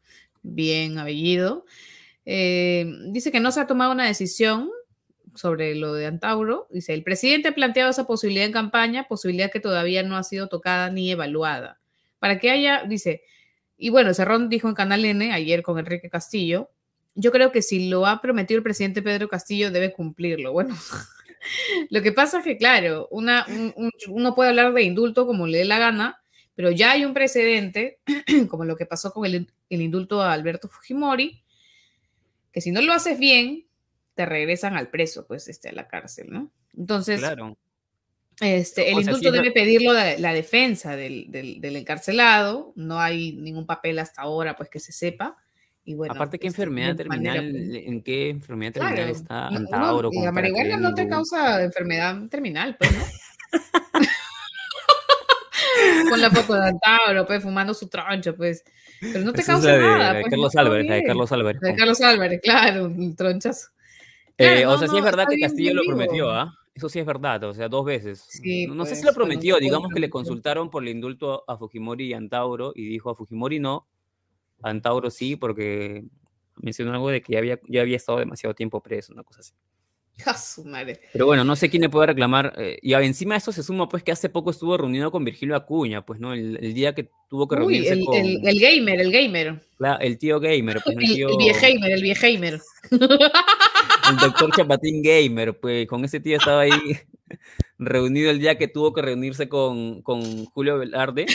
bien 0.42 0.98
abellido, 0.98 1.64
eh, 2.24 2.86
dice 3.10 3.30
que 3.30 3.40
no 3.40 3.52
se 3.52 3.60
ha 3.60 3.66
tomado 3.66 3.92
una 3.92 4.06
decisión 4.06 4.70
sobre 5.36 5.74
lo 5.74 5.94
de 5.94 6.06
Antauro. 6.06 6.66
Dice, 6.70 6.94
el 6.94 7.02
presidente 7.02 7.48
ha 7.48 7.54
planteado 7.54 7.90
esa 7.90 8.06
posibilidad 8.06 8.46
en 8.46 8.52
campaña, 8.52 9.06
posibilidad 9.06 9.50
que 9.50 9.60
todavía 9.60 10.02
no 10.02 10.16
ha 10.16 10.22
sido 10.22 10.48
tocada 10.48 10.90
ni 10.90 11.10
evaluada. 11.10 11.78
Para 12.18 12.38
que 12.38 12.50
haya, 12.50 12.84
dice, 12.84 13.22
y 13.78 13.90
bueno, 13.90 14.14
Cerrón 14.14 14.48
dijo 14.48 14.68
en 14.68 14.74
Canal 14.74 15.04
N 15.04 15.32
ayer 15.32 15.62
con 15.62 15.78
Enrique 15.78 16.10
Castillo, 16.10 16.70
yo 17.14 17.32
creo 17.32 17.50
que 17.50 17.62
si 17.62 17.88
lo 17.88 18.06
ha 18.06 18.20
prometido 18.20 18.58
el 18.58 18.64
presidente 18.64 19.02
Pedro 19.02 19.28
Castillo, 19.28 19.70
debe 19.70 19.92
cumplirlo. 19.92 20.52
Bueno, 20.52 20.76
lo 21.90 22.02
que 22.02 22.12
pasa 22.12 22.38
es 22.38 22.44
que, 22.44 22.56
claro, 22.56 23.08
una, 23.10 23.46
uno 24.08 24.34
puede 24.34 24.50
hablar 24.50 24.72
de 24.72 24.82
indulto 24.82 25.26
como 25.26 25.46
le 25.46 25.58
dé 25.58 25.64
la 25.64 25.78
gana, 25.78 26.20
pero 26.54 26.70
ya 26.70 26.92
hay 26.92 27.04
un 27.04 27.14
precedente, 27.14 27.98
como 28.48 28.64
lo 28.64 28.76
que 28.76 28.86
pasó 28.86 29.12
con 29.12 29.26
el, 29.26 29.46
indulto 29.68 30.22
a 30.22 30.32
Alberto 30.32 30.68
Fujimori, 30.68 31.42
que 32.52 32.60
si 32.60 32.70
no 32.70 32.80
lo 32.80 32.92
haces 32.92 33.18
bien, 33.18 33.66
te 34.16 34.26
regresan 34.26 34.76
al 34.76 34.88
preso, 34.88 35.26
pues, 35.26 35.46
este, 35.46 35.68
a 35.68 35.72
la 35.72 35.86
cárcel, 35.86 36.28
¿no? 36.30 36.50
Entonces, 36.74 37.20
claro. 37.20 37.56
este, 38.40 38.90
el 38.90 39.00
indulto 39.00 39.30
debe 39.30 39.52
pedirlo 39.52 39.92
la, 39.92 40.18
la 40.18 40.32
defensa 40.32 40.96
del, 40.96 41.30
del, 41.30 41.60
del, 41.60 41.76
encarcelado, 41.76 42.72
no 42.76 42.98
hay 42.98 43.32
ningún 43.32 43.66
papel 43.66 43.98
hasta 43.98 44.22
ahora, 44.22 44.56
pues, 44.56 44.70
que 44.70 44.80
se 44.80 44.92
sepa. 44.92 45.36
Aparte, 46.08 46.38
¿qué 46.38 46.48
enfermedad 46.48 46.96
terminal, 46.96 47.54
en 47.54 48.02
qué 48.02 48.30
enfermedad 48.30 48.72
terminal 48.72 49.10
está 49.10 49.48
Antauro? 49.48 50.10
la 50.12 50.32
marihuana 50.32 50.78
no 50.78 50.94
te 50.94 51.06
causa 51.06 51.62
enfermedad 51.62 52.26
terminal, 52.28 52.76
pues, 52.76 52.92
¿no? 52.92 53.04
con 56.10 56.20
la 56.20 56.30
foto 56.30 56.54
de 56.54 56.70
Antauro, 56.70 57.26
pues, 57.26 57.42
fumando 57.42 57.74
su 57.74 57.88
troncho, 57.88 58.34
pues. 58.34 58.64
Pero 59.00 59.20
no 59.20 59.32
te 59.32 59.44
causa 59.44 59.72
de, 59.72 59.78
nada. 59.78 60.14
de 60.14 60.22
pues, 60.22 60.30
Carlos 60.30 60.54
no, 60.54 60.60
Álvarez, 60.60 60.88
de. 60.88 61.04
Carlos 61.04 61.32
Álvarez. 61.32 61.60
De 61.60 61.76
Carlos 61.76 62.00
Álvarez, 62.00 62.40
claro, 62.42 62.86
un 62.86 63.14
tronchazo. 63.14 63.68
Eh, 64.38 64.62
Claro, 64.62 64.68
o 64.68 64.72
no, 64.72 64.78
sea, 64.78 64.88
sí 64.88 64.96
es 64.98 65.02
verdad 65.04 65.26
que 65.28 65.38
Castillo 65.38 65.74
lo 65.74 65.82
prometió, 65.86 66.30
¿ah? 66.30 66.54
Eso 66.74 66.88
sí 66.90 66.98
es 66.98 67.06
verdad, 67.06 67.42
o 67.44 67.54
sea, 67.54 67.68
dos 67.68 67.86
veces. 67.86 68.22
Sí, 68.28 68.66
no, 68.66 68.84
sé 68.84 68.96
si 68.96 69.02
pues, 69.02 69.14
lo 69.14 69.14
prometió, 69.14 69.58
digamos 69.58 69.90
que 69.92 69.98
le 70.00 70.10
consultaron 70.10 70.68
por 70.68 70.82
el 70.82 70.90
indulto 70.90 71.42
a 71.48 71.56
Fujimori 71.56 72.08
y 72.08 72.12
Antauro 72.12 72.72
y 72.74 72.86
dijo 72.86 73.08
a 73.08 73.14
Fujimori 73.14 73.58
no, 73.60 73.86
a 74.62 74.68
Antauro 74.70 75.10
sí, 75.10 75.36
porque 75.36 76.04
mencionó 76.56 76.92
algo 76.92 77.08
de 77.08 77.22
que 77.22 77.32
ya 77.32 77.38
había, 77.38 77.58
ya 77.66 77.80
había 77.80 77.96
estado 77.96 78.18
demasiado 78.18 78.54
tiempo 78.54 78.82
preso, 78.82 79.14
una 79.14 79.22
cosa 79.22 79.40
así. 79.40 79.54
A 80.26 80.36
su 80.36 80.64
madre. 80.64 81.00
Pero 81.12 81.26
bueno, 81.26 81.44
no 81.44 81.56
sé 81.56 81.68
quién 81.70 81.82
le 81.82 81.88
puede 81.90 82.06
reclamar. 82.08 82.52
eh, 82.56 82.78
y 82.82 82.92
encima 82.94 83.34
de 83.34 83.38
esto 83.38 83.52
se 83.52 83.62
suma, 83.62 83.88
pues, 83.88 84.02
que 84.02 84.12
hace 84.12 84.28
poco 84.28 84.50
estuvo 84.50 84.76
reunido 84.76 85.10
con 85.10 85.24
Virgilio 85.24 85.56
Acuña, 85.56 86.04
pues, 86.04 86.20
¿no? 86.20 86.32
El, 86.34 86.58
el 86.62 86.74
día 86.74 86.94
que 86.94 87.10
tuvo 87.28 87.46
que 87.48 87.54
Uy, 87.56 87.60
reunirse 87.60 87.92
el, 87.94 88.04
con 88.04 88.14
el, 88.16 88.40
el 88.46 88.60
gamer, 88.60 89.00
el 89.00 89.12
gamer. 89.12 89.60
la- 89.78 89.96
el 89.96 90.18
tío 90.18 90.40
gamer, 90.40 90.80
pues, 90.84 90.96
el, 91.00 91.12
tío, 91.14 91.28
el 91.30 91.36
viejamer, 92.02 92.54
el. 92.54 92.60
el 94.10 94.16
doctor 94.16 94.50
Chapatín 94.54 95.02
gamer, 95.02 95.58
pues, 95.58 95.86
con 95.86 96.04
ese 96.04 96.20
tío 96.20 96.36
estaba 96.36 96.62
ahí 96.62 96.70
reunido 97.78 98.30
el 98.30 98.38
día 98.38 98.58
que 98.58 98.68
tuvo 98.68 98.92
que 98.92 99.02
reunirse 99.02 99.48
con, 99.48 100.02
con 100.02 100.44
Julio 100.46 100.78
Velarde 100.78 101.26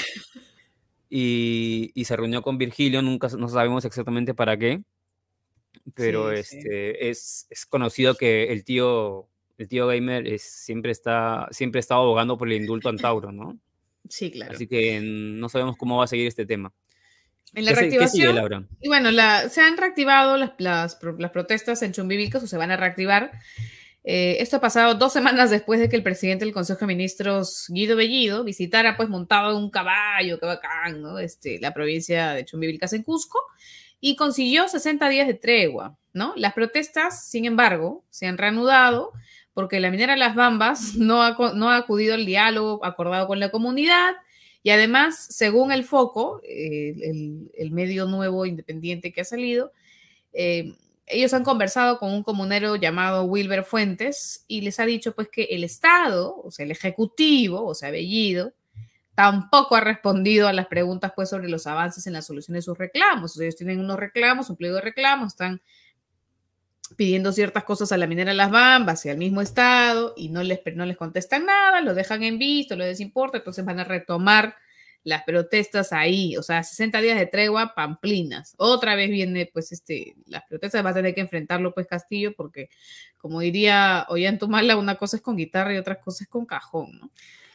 y, 1.10 1.92
y 1.94 2.06
se 2.06 2.16
reunió 2.16 2.42
con 2.42 2.58
Virgilio, 2.58 3.02
nunca 3.02 3.28
no 3.38 3.48
sabemos 3.48 3.86
exactamente 3.86 4.34
para 4.34 4.58
qué, 4.58 4.82
pero 5.96 6.36
Sí, 6.36 6.44
sí. 6.44 6.58
este, 6.58 7.10
es, 7.10 7.48
es 7.50 7.66
conocido 7.66 8.16
que 8.16 8.52
el 8.52 8.64
tío, 8.64 9.28
el 9.58 9.68
tío 9.68 9.88
gamer 9.88 10.28
es, 10.28 10.44
siempre, 10.44 10.92
está, 10.92 11.48
siempre 11.52 11.80
está 11.80 11.96
abogando 11.96 12.38
por 12.38 12.48
el 12.48 12.62
indulto 12.62 12.88
a 12.88 12.92
Antauro, 12.92 13.32
¿no? 13.32 13.58
Sí, 14.10 14.32
claro. 14.32 14.54
Así 14.54 14.68
que 14.68 15.00
no 15.02 15.48
sabemos 15.50 15.78
cómo 15.78 15.98
va 15.98 16.06
a 16.06 16.08
seguir 16.08 16.28
este 16.28 16.46
tema. 16.46 16.74
En 17.54 17.66
la 17.66 17.72
¿Qué, 17.72 17.76
se- 17.76 17.82
qué 17.84 17.90
sigue, 18.08 18.26
reactivación, 18.26 18.36
Laura? 18.36 18.64
y 18.80 18.88
bueno, 18.88 19.12
la, 19.12 19.50
se 19.50 19.62
han 19.62 19.78
reactivado 19.78 20.38
las, 20.38 20.52
las, 20.58 20.96
pro- 20.96 21.18
las 21.20 21.32
protestas 21.32 21.82
en 21.82 21.92
Chumbivicas 21.92 22.42
o 22.44 22.48
se 22.48 22.58
van 22.58 22.72
a 22.72 22.78
reactivar. 22.78 23.32
Eh, 24.04 24.38
esto 24.40 24.58
ha 24.58 24.62
pasado 24.62 24.96
dos 24.96 25.14
semanas 25.14 25.52
después 25.52 25.80
de 25.80 25.88
que 25.88 25.96
el 25.96 26.02
presidente 26.02 26.44
del 26.46 26.54
Consejo 26.54 26.80
de 26.80 26.88
Ministros, 26.88 27.66
Guido 27.70 27.96
Bellido, 27.96 28.44
visitara 28.44 28.98
pues 28.98 29.10
montado 29.10 29.52
en 29.52 29.58
un 29.64 29.70
caballo, 29.70 30.40
qué 30.40 30.46
bacán, 30.46 31.02
¿no? 31.02 31.20
Este, 31.20 31.60
la 31.60 31.72
provincia 31.74 32.32
de 32.32 32.44
Chumbivilcas 32.46 32.94
en 32.94 33.04
Cusco 33.04 33.40
y 34.00 34.16
consiguió 34.16 34.68
60 34.68 35.08
días 35.10 35.28
de 35.28 35.36
tregua, 35.36 35.98
¿no? 36.14 36.34
Las 36.36 36.54
protestas, 36.54 37.28
sin 37.30 37.46
embargo, 37.46 38.04
se 38.10 38.26
han 38.26 38.40
reanudado 38.40 39.12
porque 39.54 39.80
la 39.80 39.92
minera 39.92 40.16
Las 40.16 40.34
Bambas 40.34 40.96
no 40.96 41.22
ha, 41.22 41.36
no 41.54 41.70
ha 41.70 41.76
acudido 41.76 42.16
al 42.16 42.26
diálogo 42.26 42.84
acordado 42.84 43.28
con 43.28 43.40
la 43.40 43.52
comunidad 43.52 44.14
y 44.64 44.70
además, 44.70 45.18
según 45.30 45.72
el 45.72 45.84
Foco, 45.84 46.42
el, 46.44 47.52
el 47.54 47.72
medio 47.72 48.06
nuevo 48.06 48.46
independiente 48.46 49.12
que 49.12 49.22
ha 49.22 49.26
salido, 49.26 49.72
eh, 50.34 50.76
ellos 51.08 51.34
han 51.34 51.44
conversado 51.44 52.00
con 52.00 52.12
un 52.12 52.24
comunero 52.24 52.76
llamado 52.76 53.24
Wilber 53.24 53.64
Fuentes 53.64 54.46
y 54.48 54.62
les 54.62 54.80
ha 54.80 54.86
dicho 54.86 55.14
pues 55.14 55.28
que 55.30 55.44
el 55.52 55.64
Estado, 55.64 56.36
o 56.42 56.52
sea, 56.52 56.66
el 56.66 56.72
Ejecutivo, 56.72 57.66
o 57.66 57.74
sea, 57.74 57.92
Bellido, 57.92 58.54
tampoco 59.14 59.76
ha 59.76 59.82
respondido 59.82 60.48
a 60.48 60.54
las 60.54 60.68
preguntas 60.68 61.12
pues 61.16 61.30
sobre 61.30 61.50
los 61.50 61.68
avances 61.68 62.08
en 62.08 62.14
la 62.14 62.22
solución 62.22 62.56
de 62.56 62.62
sus 62.62 62.78
reclamos. 62.78 63.32
O 63.32 63.34
sea, 63.36 63.46
ellos 63.46 63.58
tienen 63.58 63.80
unos 63.80 63.98
reclamos, 63.98 64.50
un 64.50 64.56
pliego 64.56 64.78
de 64.78 64.82
reclamos, 64.82 65.34
están 65.34 65.62
pidiendo 66.96 67.32
ciertas 67.32 67.64
cosas 67.64 67.92
a 67.92 67.98
la 67.98 68.08
minera 68.08 68.34
Las 68.34 68.52
Bambas 68.52 69.06
y 69.06 69.10
al 69.10 69.18
mismo 69.18 69.42
Estado 69.42 70.14
y 70.18 70.30
no 70.30 70.44
les, 70.44 70.60
no 70.76 70.86
les 70.86 70.98
contestan 70.98 71.46
nada, 71.46 71.82
lo 71.82 71.94
dejan 71.94 72.24
en 72.24 72.38
visto, 72.40 72.76
lo 72.76 72.84
les 72.86 73.00
importa, 73.00 73.38
entonces 73.38 73.64
van 73.66 73.80
a 73.80 73.84
retomar 73.84 74.56
las 75.04 75.24
protestas 75.24 75.94
ahí, 75.94 76.38
o 76.38 76.44
sea, 76.44 76.62
60 76.62 77.02
días 77.02 77.18
de 77.18 77.26
tregua, 77.26 77.74
pamplinas. 77.74 78.54
Otra 78.58 78.96
vez 78.96 79.10
viene, 79.10 79.50
pues, 79.52 79.72
este, 79.72 80.16
las 80.28 80.44
protestas 80.48 80.86
va 80.86 80.92
a 80.92 80.94
tener 80.94 81.16
que 81.16 81.22
enfrentarlo, 81.22 81.74
pues, 81.74 81.88
Castillo, 81.88 82.34
porque, 82.36 82.70
como 83.18 83.40
diría 83.40 84.06
Ollantumala, 84.10 84.76
una 84.78 84.96
cosa 84.96 85.16
es 85.18 85.24
con 85.24 85.36
guitarra 85.38 85.74
y 85.74 85.78
otra 85.78 86.00
cosa 86.00 86.24
es 86.24 86.30
con 86.30 86.46
cajón, 86.46 87.00
¿no? 87.00 87.10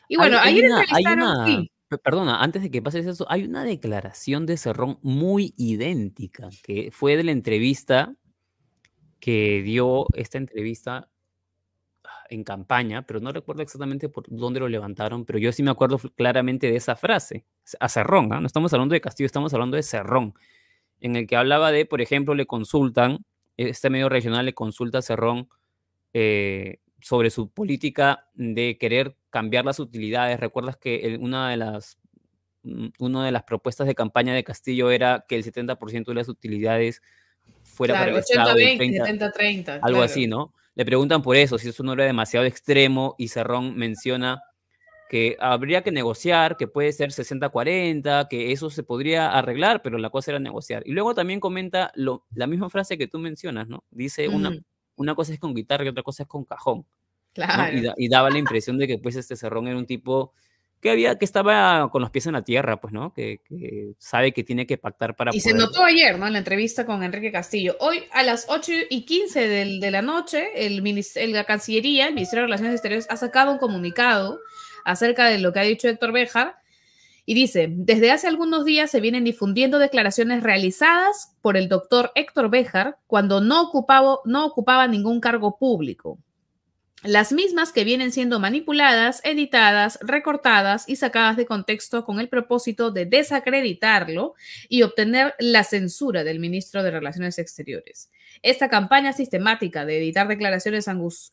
Y 0.09 0.17
bueno, 0.17 0.39
Hay- 0.41 0.55
hay 0.59 0.65
ayer 0.65 0.87
hay 0.93 1.05
una- 1.05 1.45
Pe- 1.89 1.99
Perdona, 1.99 2.43
antes 2.43 2.63
de 2.63 2.71
que 2.73 2.83
pases 2.83 3.07
eso, 3.07 3.27
hay 3.31 3.45
una 3.45 3.63
declaración 3.63 4.45
de 4.45 4.57
Cerrón 4.57 4.99
muy 5.03 5.55
idéntica, 5.57 6.49
que 6.65 6.91
fue 6.91 7.17
de 7.17 7.23
la 7.23 7.31
entrevista 7.31 8.13
que 9.21 9.63
dio 9.63 10.07
esta 10.15 10.39
entrevista 10.39 11.09
en 12.29 12.45
campaña, 12.45 13.07
pero 13.07 13.21
no 13.21 13.33
recuerdo 13.33 13.63
exactamente 13.63 14.09
por 14.09 14.25
dónde 14.29 14.61
lo 14.61 14.69
levantaron, 14.69 15.25
pero 15.25 15.39
yo 15.39 15.53
sí 15.53 15.63
me 15.63 15.71
acuerdo 15.71 15.99
claramente 16.17 16.71
de 16.71 16.77
esa 16.77 16.97
frase, 16.97 17.45
a 17.81 17.89
Cerrón, 17.89 18.33
¿ah? 18.33 18.41
no 18.41 18.47
estamos 18.47 18.73
hablando 18.73 18.95
de 18.95 19.01
Castillo, 19.01 19.27
estamos 19.27 19.53
hablando 19.55 19.77
de 19.77 19.83
Cerrón, 19.83 20.35
en 21.01 21.17
el 21.17 21.27
que 21.27 21.37
hablaba 21.37 21.73
de, 21.73 21.87
por 21.87 22.01
ejemplo, 22.01 22.35
le 22.35 22.47
consultan, 22.47 23.25
este 23.57 23.91
medio 23.91 24.09
regional 24.09 24.47
le 24.47 24.55
consulta 24.55 24.99
a 24.99 25.03
Cerrón 25.03 25.49
eh, 26.13 26.79
sobre 27.01 27.31
su 27.31 27.51
política 27.51 28.29
de 28.35 28.79
querer 28.79 29.17
cambiar 29.31 29.65
las 29.65 29.79
utilidades. 29.81 30.41
Recuerdas 30.41 30.77
que 30.77 31.19
una 31.21 31.51
de 31.51 31.57
las 31.57 31.99
mm, 32.63 32.89
una 32.99 33.25
de 33.25 33.33
las 33.33 33.45
propuestas 33.45 33.87
de 33.87 33.95
campaña 33.95 34.35
de 34.35 34.45
Castillo 34.45 34.91
era 34.91 35.25
que 35.29 35.37
el 35.37 35.45
70% 35.45 36.07
de 36.07 36.15
las 36.15 36.29
utilidades 36.29 37.03
fuera 37.77 37.95
para 37.95 38.11
el 38.11 38.17
Estado 38.19 38.59
y 38.59 38.63
el 38.65 38.79
80-20, 38.79 39.05
30 39.05 39.33
70-30. 39.33 39.69
algo 39.75 39.81
claro. 39.89 40.03
así, 40.03 40.27
¿no? 40.27 40.53
Le 40.75 40.85
preguntan 40.85 41.23
por 41.23 41.37
eso, 41.37 41.59
si 41.59 41.69
eso 41.69 41.83
no 41.83 41.93
era 41.95 42.05
demasiado 42.05 42.45
extremo, 42.47 43.15
y 43.19 43.29
Cerrón 43.29 43.77
menciona 43.77 44.43
que 45.09 45.37
habría 45.39 45.83
que 45.83 45.93
negociar, 45.93 46.57
que 46.57 46.67
puede 46.67 46.93
ser 46.93 47.11
60-40, 47.11 48.27
que 48.29 48.53
eso 48.53 48.71
se 48.71 48.83
podría 48.83 49.31
arreglar, 49.31 49.81
pero 49.83 49.99
la 49.99 50.11
cosa 50.11 50.33
era 50.33 50.41
negociar. 50.41 50.83
Y 50.85 50.93
luego 50.93 51.15
también 51.15 51.39
comenta 51.41 51.93
lo, 51.95 52.25
la 52.35 52.47
misma 52.47 52.69
frase 52.71 52.99
que 52.99 53.07
tú 53.07 53.19
mencionas, 53.19 53.69
¿no? 53.69 53.85
Dice 53.91 54.29
una, 54.29 54.53
una 54.97 55.15
cosa 55.15 55.33
es 55.33 55.39
con 55.39 55.55
guitarra 55.55 55.85
y 55.85 55.89
otra 55.89 56.03
cosa 56.03 56.25
es 56.25 56.29
con 56.29 56.45
cajón. 56.45 56.79
¿no? 56.79 56.85
Claro. 57.35 57.77
Y, 57.77 57.83
da- 57.83 57.95
y 57.97 58.09
daba 58.09 58.31
la 58.31 58.39
impresión 58.39 58.79
de 58.79 58.87
que 58.87 58.99
pues 58.99 59.15
este 59.15 59.37
Cerrón 59.37 59.69
era 59.69 59.77
un 59.79 59.87
tipo 59.87 60.33
que 60.87 60.91
había, 60.93 61.19
que 61.19 61.25
estaba 61.25 61.91
con 61.91 62.01
los 62.01 62.11
pies 62.13 62.27
en 62.27 62.35
la 62.35 62.43
tierra, 62.43 62.81
pues, 62.81 62.93
¿no? 62.93 63.13
Que, 63.13 63.41
que 63.49 63.95
sabe 63.99 64.31
que 64.33 64.45
tiene 64.45 64.67
que 64.69 64.79
pactar 64.79 65.17
para 65.17 65.35
Y 65.35 65.41
se 65.41 65.53
notó 65.53 65.83
ayer, 65.83 66.17
¿no? 66.17 66.29
En 66.29 66.33
la 66.35 66.39
entrevista 66.39 66.87
con 66.87 67.03
Enrique 67.03 67.33
Castillo. 67.33 67.77
Hoy 67.81 68.05
a 68.13 68.23
las 68.23 68.47
8 68.49 68.71
y 68.89 69.05
15 69.05 69.49
del- 69.49 69.81
de 69.81 69.91
la 69.91 70.01
noche, 70.03 70.47
el, 70.65 70.87
el- 71.17 71.33
la 71.33 71.43
Cancillería, 71.45 72.07
el 72.07 72.15
Ministerio 72.15 72.43
de 72.43 72.47
Relaciones 72.47 72.75
Exteriores, 72.75 73.07
ha 73.11 73.17
sacado 73.17 73.51
un 73.51 73.59
comunicado 73.59 74.39
acerca 74.85 75.25
de 75.29 75.39
lo 75.39 75.53
que 75.53 75.59
ha 75.59 75.63
dicho 75.65 75.89
Héctor 75.89 76.13
Béjar 76.13 76.55
y 77.25 77.35
dice, 77.35 77.67
desde 77.69 78.13
hace 78.13 78.29
algunos 78.29 78.65
días 78.65 78.89
se 78.89 79.01
vienen 79.01 79.25
difundiendo 79.25 79.81
declaraciones 79.81 80.45
realizadas 80.45 81.35
por 81.43 81.57
el 81.57 81.69
doctor 81.69 82.13
Héctor 82.15 82.49
Béjar 82.49 82.97
cuando 83.09 83.41
no 83.41 83.63
ocupaba, 83.63 84.19
no 84.25 84.47
ocupaba 84.47 84.87
ningún 84.87 85.19
cargo 85.19 85.59
público. 85.59 86.21
Las 87.03 87.31
mismas 87.31 87.73
que 87.73 87.85
vienen 87.85 88.11
siendo 88.11 88.41
manipuladas, 88.41 89.21
editadas, 89.23 89.99
recortadas 90.01 90.89
y 90.89 90.97
sacadas 90.97 91.37
de 91.37 91.45
contexto 91.45 92.05
con 92.05 92.21
el 92.21 92.29
propósito 92.29 92.91
de 92.91 93.05
desacreditarlo 93.05 94.35
y 94.69 94.83
obtener 94.83 95.35
la 95.39 95.63
censura 95.63 96.25
del 96.25 96.41
ministro 96.41 96.83
de 96.83 96.91
Relaciones 96.91 97.39
Exteriores. 97.39 98.11
Esta 98.43 98.69
campaña 98.69 99.13
sistemática 99.13 99.85
de 99.85 99.99
editar 99.99 100.27
declaraciones 100.27 100.89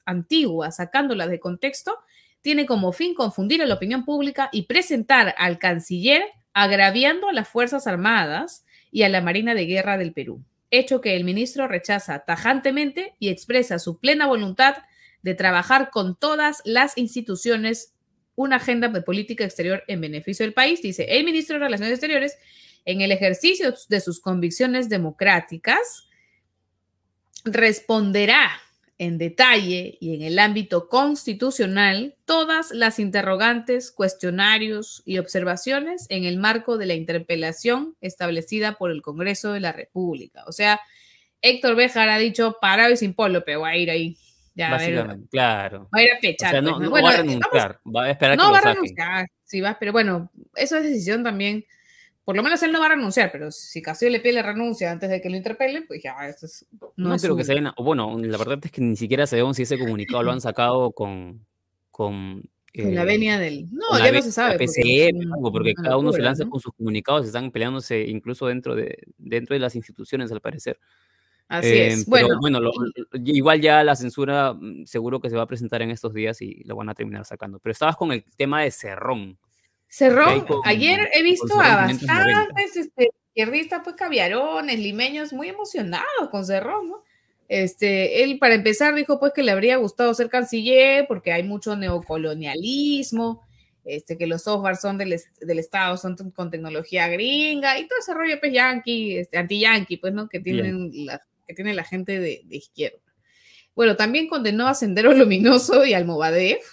antiguas 0.05 0.75
sacándolas 0.75 1.29
de 1.29 1.39
contexto 1.39 1.97
tiene 2.41 2.65
como 2.65 2.91
fin 2.91 3.15
confundir 3.15 3.61
a 3.61 3.65
la 3.65 3.75
opinión 3.75 4.03
pública 4.03 4.49
y 4.51 4.63
presentar 4.63 5.33
al 5.37 5.59
canciller 5.59 6.23
agraviando 6.53 7.29
a 7.29 7.33
las 7.33 7.47
Fuerzas 7.47 7.87
Armadas 7.87 8.65
y 8.91 9.03
a 9.03 9.09
la 9.09 9.21
Marina 9.21 9.55
de 9.55 9.65
Guerra 9.65 9.97
del 9.97 10.13
Perú, 10.13 10.43
hecho 10.69 11.01
que 11.01 11.15
el 11.15 11.23
ministro 11.23 11.67
rechaza 11.67 12.19
tajantemente 12.19 13.15
y 13.17 13.29
expresa 13.29 13.79
su 13.79 13.97
plena 13.97 14.27
voluntad 14.27 14.75
de 15.23 15.33
trabajar 15.33 15.89
con 15.89 16.15
todas 16.15 16.61
las 16.65 16.97
instituciones 16.97 17.93
una 18.35 18.57
agenda 18.57 18.87
de 18.87 19.01
política 19.01 19.43
exterior 19.43 19.83
en 19.87 20.01
beneficio 20.01 20.45
del 20.45 20.53
país, 20.53 20.81
dice 20.81 21.05
el 21.09 21.23
ministro 21.23 21.55
de 21.55 21.65
Relaciones 21.65 21.93
Exteriores, 21.93 22.37
en 22.85 23.01
el 23.01 23.11
ejercicio 23.11 23.73
de 23.89 24.01
sus 24.01 24.19
convicciones 24.19 24.89
democráticas, 24.89 26.07
responderá 27.45 28.51
en 28.97 29.17
detalle 29.17 29.97
y 29.99 30.15
en 30.15 30.21
el 30.21 30.39
ámbito 30.39 30.87
constitucional 30.87 32.15
todas 32.25 32.71
las 32.71 32.99
interrogantes, 32.99 33.91
cuestionarios 33.91 35.01
y 35.05 35.17
observaciones 35.17 36.05
en 36.09 36.25
el 36.25 36.37
marco 36.37 36.77
de 36.77 36.85
la 36.85 36.93
interpelación 36.93 37.95
establecida 38.01 38.77
por 38.77 38.91
el 38.91 39.01
Congreso 39.01 39.53
de 39.53 39.59
la 39.59 39.71
República. 39.71 40.43
O 40.47 40.51
sea, 40.51 40.79
Héctor 41.41 41.75
Béjar 41.75 42.09
ha 42.09 42.17
dicho 42.17 42.57
parado 42.61 42.93
y 42.93 42.97
sin 42.97 43.13
polo, 43.13 43.43
pero 43.43 43.61
va 43.61 43.69
a 43.69 43.77
ir 43.77 43.89
ahí. 43.89 44.17
Ya, 44.55 44.67
a 44.67 44.77
ver, 44.77 44.93
Básicamente, 44.95 45.27
claro. 45.29 45.89
va 45.95 45.99
a 45.99 46.03
ir 46.03 46.11
a 46.11 46.17
O 46.17 46.21
pechar. 46.21 46.51
sea, 46.51 46.61
pues, 46.61 46.71
no, 46.71 46.79
¿no? 46.79 46.85
no 46.85 46.89
Bueno, 46.91 47.05
va 47.07 47.13
a 47.13 47.17
vamos- 47.17 47.27
renunciar, 47.33 47.79
va 47.95 48.03
a 48.03 48.09
esperar 48.11 48.37
no 48.37 48.45
que 48.45 48.51
va 48.51 48.57
a 48.57 48.73
renunciar, 48.73 49.27
sí 49.43 49.61
va, 49.61 49.77
pero 49.79 49.91
bueno, 49.91 50.31
eso 50.55 50.77
es 50.77 50.83
decisión 50.83 51.23
también. 51.23 51.65
Por 52.25 52.37
lo 52.37 52.43
menos 52.43 52.61
él 52.63 52.71
no 52.71 52.79
va 52.79 52.85
a 52.85 52.89
renunciar, 52.89 53.31
pero 53.33 53.51
si 53.51 53.81
Castillo 53.81 54.11
le 54.11 54.19
pide 54.21 54.33
la 54.33 54.43
renuncia 54.43 54.89
antes 54.91 55.09
de 55.09 55.19
que 55.21 55.29
lo 55.29 55.35
interpelen, 55.35 55.85
pues 55.87 56.01
ya, 56.03 56.15
eso 56.27 56.45
es, 56.45 56.65
no, 56.79 56.93
No, 56.95 57.15
es 57.15 57.21
creo 57.21 57.35
que 57.35 57.43
se 57.43 57.53
den, 57.53 57.67
bueno, 57.77 58.17
la 58.17 58.37
verdad 58.37 58.59
es 58.63 58.71
que 58.71 58.79
ni 58.81 58.95
siquiera 58.95 59.27
sabemos 59.27 59.57
si 59.57 59.63
ese 59.63 59.77
comunicado 59.77 60.23
lo 60.23 60.31
han 60.31 60.39
sacado 60.41 60.91
con, 60.91 61.45
con 61.91 62.43
la 62.75 63.01
eh, 63.01 63.05
venia 63.05 63.37
del. 63.39 63.65
No, 63.73 63.97
ya 63.99 64.11
no 64.11 64.21
se 64.21 64.31
sabe. 64.31 64.53
porque 64.53 64.67
PCM, 64.67 65.51
porque 65.51 65.73
cada 65.73 65.97
uno 65.97 66.13
se 66.13 66.21
lanza 66.21 66.45
con 66.45 66.61
sus 66.61 66.73
comunicados, 66.73 67.25
están 67.25 67.51
peleándose 67.51 68.01
incluso 68.07 68.47
dentro 68.47 68.73
de, 68.75 68.97
dentro 69.17 69.53
de 69.55 69.59
las 69.59 69.75
instituciones, 69.75 70.31
al 70.31 70.39
parecer. 70.41 70.79
Así 71.53 71.67
Eh, 71.67 71.87
es. 71.89 72.05
pero 72.09 72.27
Bueno, 72.39 72.39
bueno, 72.41 72.59
lo- 72.59 72.71
igual 73.25 73.61
ya 73.61 73.83
la 73.83 73.95
censura 73.95 74.53
mm, 74.53 74.85
seguro 74.85 75.19
que 75.19 75.29
se 75.29 75.35
va 75.35 75.43
a 75.43 75.47
presentar 75.47 75.83
en 75.83 75.91
estos 75.91 76.11
días 76.13 76.41
y 76.41 76.63
lo 76.63 76.75
van 76.75 76.89
a 76.89 76.95
terminar 76.95 77.25
sacando. 77.25 77.59
Pero 77.59 77.71
estabas 77.73 77.95
con 77.95 78.11
el 78.11 78.23
tema 78.35 78.63
de 78.63 78.71
Cerrón. 78.71 79.37
Cerrón, 79.87 80.41
con- 80.47 80.61
ayer 80.65 81.09
he 81.13 81.21
visto 81.21 81.53
a 81.61 81.85
590. 81.87 82.07
bastantes 82.15 82.75
este, 82.77 83.09
izquierdistas, 83.27 83.81
pues 83.83 83.95
caviarones, 83.95 84.79
limeños, 84.79 85.31
muy 85.31 85.47
emocionados 85.49 86.29
con 86.31 86.43
Cerrón, 86.43 86.89
¿no? 86.89 87.03
Este, 87.47 88.23
él, 88.23 88.39
para 88.39 88.55
empezar, 88.55 88.95
dijo 88.95 89.19
pues 89.19 89.31
que 89.35 89.43
le 89.43 89.51
habría 89.51 89.75
gustado 89.77 90.11
ser 90.15 90.29
canciller 90.29 91.05
porque 91.07 91.31
hay 91.31 91.43
mucho 91.43 91.75
neocolonialismo, 91.75 93.41
este, 93.85 94.17
que 94.17 94.25
los 94.27 94.41
software 94.43 94.77
son 94.77 94.97
del, 94.97 95.19
del 95.41 95.59
Estado, 95.59 95.97
son 95.97 96.15
con 96.31 96.49
tecnología 96.49 97.07
gringa 97.09 97.77
y 97.77 97.87
todo 97.87 97.99
ese 97.99 98.13
rollo 98.15 98.39
pues 98.39 98.53
yankee, 98.53 99.17
este, 99.17 99.37
anti-yankee, 99.37 99.97
pues, 99.97 100.13
¿no? 100.13 100.27
Que 100.29 100.39
tienen 100.39 100.89
la, 101.05 101.21
que 101.47 101.53
tiene 101.53 101.73
la 101.73 101.83
gente 101.83 102.19
de, 102.19 102.41
de 102.45 102.55
izquierda. 102.55 102.99
Bueno, 103.75 103.95
también 103.95 104.27
condenó 104.27 104.67
a 104.67 104.75
Sendero 104.75 105.13
Luminoso 105.13 105.85
y 105.85 105.93
al 105.93 106.05
Movadef, 106.05 106.63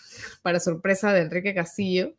para 0.42 0.60
sorpresa 0.60 1.12
de 1.12 1.22
Enrique 1.22 1.54
Castillo, 1.54 2.14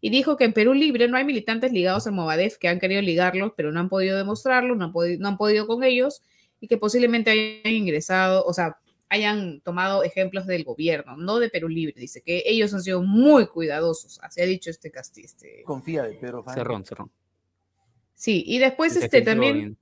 y 0.00 0.10
dijo 0.10 0.36
que 0.36 0.44
en 0.44 0.52
Perú 0.52 0.74
Libre 0.74 1.08
no 1.08 1.16
hay 1.16 1.24
militantes 1.24 1.72
ligados 1.72 2.06
al 2.06 2.12
Movadef 2.12 2.58
que 2.58 2.68
han 2.68 2.78
querido 2.78 3.00
ligarlos, 3.00 3.52
pero 3.56 3.72
no 3.72 3.80
han 3.80 3.88
podido 3.88 4.18
demostrarlo, 4.18 4.74
no 4.74 4.84
han, 4.84 4.92
podi- 4.92 5.18
no 5.18 5.28
han 5.28 5.38
podido 5.38 5.66
con 5.66 5.82
ellos, 5.84 6.20
y 6.60 6.68
que 6.68 6.76
posiblemente 6.76 7.30
hayan 7.30 7.74
ingresado, 7.74 8.44
o 8.44 8.52
sea, 8.52 8.78
hayan 9.08 9.60
tomado 9.60 10.04
ejemplos 10.04 10.46
del 10.46 10.64
gobierno, 10.64 11.16
no 11.16 11.38
de 11.38 11.48
Perú 11.48 11.68
Libre. 11.68 11.94
Dice 11.96 12.22
que 12.22 12.42
ellos 12.44 12.74
han 12.74 12.82
sido 12.82 13.02
muy 13.02 13.46
cuidadosos, 13.46 14.18
así 14.22 14.40
ha 14.40 14.46
dicho 14.46 14.68
este 14.68 14.90
Castillo. 14.90 15.26
Este, 15.26 15.62
Confía 15.64 16.02
de 16.02 16.14
Pedro. 16.14 16.44
Cerrón, 16.52 16.84
Cerrón. 16.84 17.10
sí, 18.14 18.42
y 18.46 18.58
después 18.58 18.96
este, 18.96 19.22
también 19.22 19.54
bien. 19.54 19.78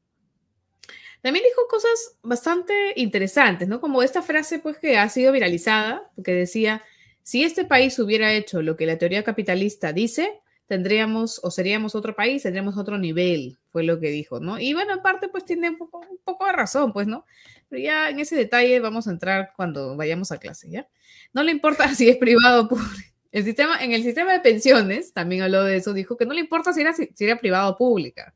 También 1.24 1.42
dijo 1.42 1.66
cosas 1.70 2.18
bastante 2.22 2.92
interesantes, 2.96 3.66
¿no? 3.66 3.80
Como 3.80 4.02
esta 4.02 4.20
frase, 4.20 4.58
pues, 4.58 4.76
que 4.76 4.98
ha 4.98 5.08
sido 5.08 5.32
viralizada, 5.32 6.12
que 6.22 6.32
decía, 6.32 6.82
si 7.22 7.44
este 7.44 7.64
país 7.64 7.98
hubiera 7.98 8.30
hecho 8.34 8.60
lo 8.60 8.76
que 8.76 8.84
la 8.84 8.98
teoría 8.98 9.24
capitalista 9.24 9.94
dice, 9.94 10.42
tendríamos 10.66 11.40
o 11.42 11.50
seríamos 11.50 11.94
otro 11.94 12.14
país, 12.14 12.42
tendríamos 12.42 12.76
otro 12.76 12.98
nivel, 12.98 13.56
fue 13.70 13.84
lo 13.84 14.00
que 14.00 14.10
dijo, 14.10 14.38
¿no? 14.38 14.60
Y 14.60 14.74
bueno, 14.74 14.92
en 14.92 15.00
parte, 15.00 15.28
pues, 15.28 15.46
tiene 15.46 15.70
un 15.70 15.78
poco, 15.78 16.00
un 16.00 16.46
de 16.46 16.52
razón, 16.52 16.92
pues, 16.92 17.06
¿no? 17.06 17.24
Pero 17.70 17.82
ya 17.82 18.10
en 18.10 18.20
ese 18.20 18.36
detalle 18.36 18.78
vamos 18.80 19.08
a 19.08 19.10
entrar 19.10 19.54
cuando 19.56 19.96
vayamos 19.96 20.30
a 20.30 20.36
clase, 20.36 20.68
¿ya? 20.68 20.86
No 21.32 21.42
le 21.42 21.52
importa 21.52 21.88
si 21.94 22.06
es 22.06 22.18
privado 22.18 22.64
o 22.64 22.68
público. 22.68 22.92
El 23.32 23.44
sistema, 23.44 23.82
en 23.82 23.92
el 23.92 24.02
sistema 24.02 24.34
de 24.34 24.40
pensiones, 24.40 25.14
también 25.14 25.40
habló 25.40 25.64
de 25.64 25.76
eso, 25.76 25.94
dijo 25.94 26.18
que 26.18 26.26
no 26.26 26.34
le 26.34 26.40
importa 26.40 26.74
si 26.74 26.82
era, 26.82 26.92
si 26.92 27.08
era 27.18 27.38
privado 27.40 27.70
o 27.70 27.78
pública. 27.78 28.34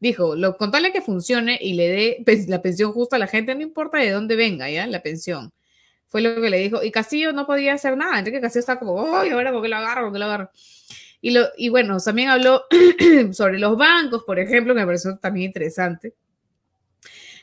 Dijo, 0.00 0.34
lo, 0.34 0.56
con 0.56 0.70
tal 0.70 0.82
de 0.84 0.92
que 0.92 1.02
funcione 1.02 1.58
y 1.60 1.74
le 1.74 1.88
dé 1.88 2.46
la 2.48 2.62
pensión 2.62 2.92
justa 2.92 3.16
a 3.16 3.18
la 3.18 3.26
gente, 3.26 3.54
no 3.54 3.60
importa 3.60 3.98
de 3.98 4.10
dónde 4.10 4.34
venga, 4.34 4.70
¿ya? 4.70 4.86
La 4.86 5.02
pensión. 5.02 5.52
Fue 6.06 6.22
lo 6.22 6.40
que 6.40 6.50
le 6.50 6.58
dijo. 6.58 6.82
Y 6.82 6.90
Castillo 6.90 7.32
no 7.32 7.46
podía 7.46 7.74
hacer 7.74 7.96
nada. 7.96 8.18
Enrique 8.18 8.40
Castillo 8.40 8.60
está 8.60 8.78
como, 8.78 9.14
¡ay, 9.16 9.30
ahora 9.30 9.52
por 9.52 9.62
qué 9.62 9.68
lo 9.68 9.76
agarro, 9.76 10.04
por 10.04 10.12
qué 10.14 10.18
lo 10.18 10.24
agarro! 10.24 10.50
Y, 11.20 11.30
lo, 11.30 11.46
y 11.56 11.68
bueno, 11.68 11.98
también 12.00 12.30
habló 12.30 12.64
sobre 13.32 13.58
los 13.58 13.76
bancos, 13.76 14.24
por 14.24 14.38
ejemplo, 14.38 14.74
que 14.74 14.80
me 14.80 14.86
pareció 14.86 15.18
también 15.18 15.46
interesante. 15.46 16.14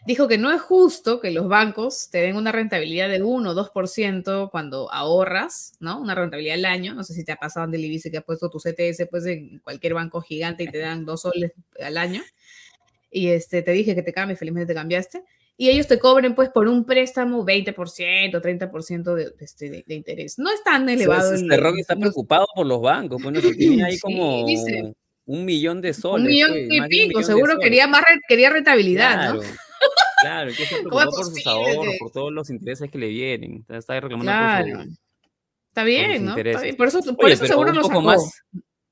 Dijo 0.07 0.29
que 0.29 0.37
no 0.37 0.53
es 0.53 0.61
justo 0.61 1.19
que 1.19 1.31
los 1.31 1.49
bancos 1.49 2.07
te 2.09 2.19
den 2.19 2.37
una 2.37 2.53
rentabilidad 2.53 3.09
de 3.09 3.21
1 3.21 3.49
o 3.51 3.53
2% 3.53 4.49
cuando 4.49 4.89
ahorras, 4.89 5.73
¿no? 5.81 5.99
Una 5.99 6.15
rentabilidad 6.15 6.55
al 6.55 6.63
año. 6.65 6.93
No 6.93 7.03
sé 7.03 7.13
si 7.13 7.25
te 7.25 7.33
ha 7.33 7.35
pasado 7.35 7.65
donde 7.65 7.77
le 7.77 7.89
dice 7.89 8.09
que 8.09 8.15
ha 8.17 8.21
puesto 8.21 8.49
tu 8.49 8.57
CTS 8.59 9.05
pues, 9.11 9.25
en 9.25 9.59
cualquier 9.59 9.95
banco 9.95 10.21
gigante 10.21 10.63
y 10.63 10.67
te 10.71 10.77
dan 10.77 11.03
2 11.03 11.19
soles 11.21 11.51
al 11.83 11.97
año. 11.97 12.21
Y 13.11 13.27
este, 13.27 13.61
te 13.61 13.71
dije 13.71 13.95
que 13.95 14.01
te 14.01 14.13
cambies, 14.13 14.39
felizmente 14.39 14.67
te 14.73 14.79
cambiaste. 14.79 15.23
Y 15.57 15.69
ellos 15.69 15.87
te 15.87 15.99
cobren 15.99 16.35
pues 16.35 16.49
por 16.51 16.69
un 16.69 16.85
préstamo 16.85 17.43
20%, 17.45 18.39
30% 18.41 19.13
de, 19.13 19.33
este, 19.41 19.69
de, 19.69 19.83
de 19.85 19.93
interés. 19.95 20.39
No 20.39 20.49
es 20.53 20.63
tan 20.63 20.87
elevado. 20.87 21.21
Entonces, 21.35 21.41
el- 21.41 21.49
Cerrón 21.49 21.79
está 21.79 21.95
preocupado 21.97 22.45
por 22.55 22.65
los 22.65 22.79
bancos. 22.81 23.21
Bueno, 23.21 23.41
si 23.41 23.57
tiene 23.57 23.83
ahí 23.83 23.93
Sí, 23.95 23.99
como 23.99 24.45
dice. 24.45 24.93
un 25.25 25.43
millón 25.43 25.81
de 25.81 25.93
soles. 25.93 26.25
un 26.27 26.31
millón 26.31 26.51
pues, 26.51 26.67
y 26.69 27.07
pico, 27.07 27.23
seguro 27.23 27.57
quería 27.59 27.87
más 27.87 28.03
quería 28.29 28.51
rentabilidad, 28.51 29.33
¿no? 29.33 29.41
Claro, 30.21 30.51
que 30.55 30.63
está 30.63 30.75
¿Cómo 30.83 30.99
es 31.01 31.05
preocupado 31.07 31.11
por 31.11 31.25
sus 31.25 31.47
ahorros, 31.47 31.95
por 31.99 32.11
todos 32.11 32.31
los 32.33 32.49
intereses 32.49 32.89
que 32.89 32.97
le 32.97 33.07
vienen. 33.07 33.65
Está- 33.69 33.99
reclamando 33.99 34.31
Claro. 34.31 34.77
por 34.77 34.85
su, 34.85 34.97
Está 35.69 35.83
bien, 35.83 36.25
¿no? 36.25 36.35
Está 36.35 36.61
bien. 36.61 36.75
Por 36.75 36.87
eso, 36.87 36.99
por 37.15 37.25
Oye, 37.25 37.33
eso 37.35 37.45
seguro 37.45 37.69
un 37.69 37.75
lo 37.75 37.81
poco 37.83 37.93
sacó. 37.95 38.01
más, 38.01 38.41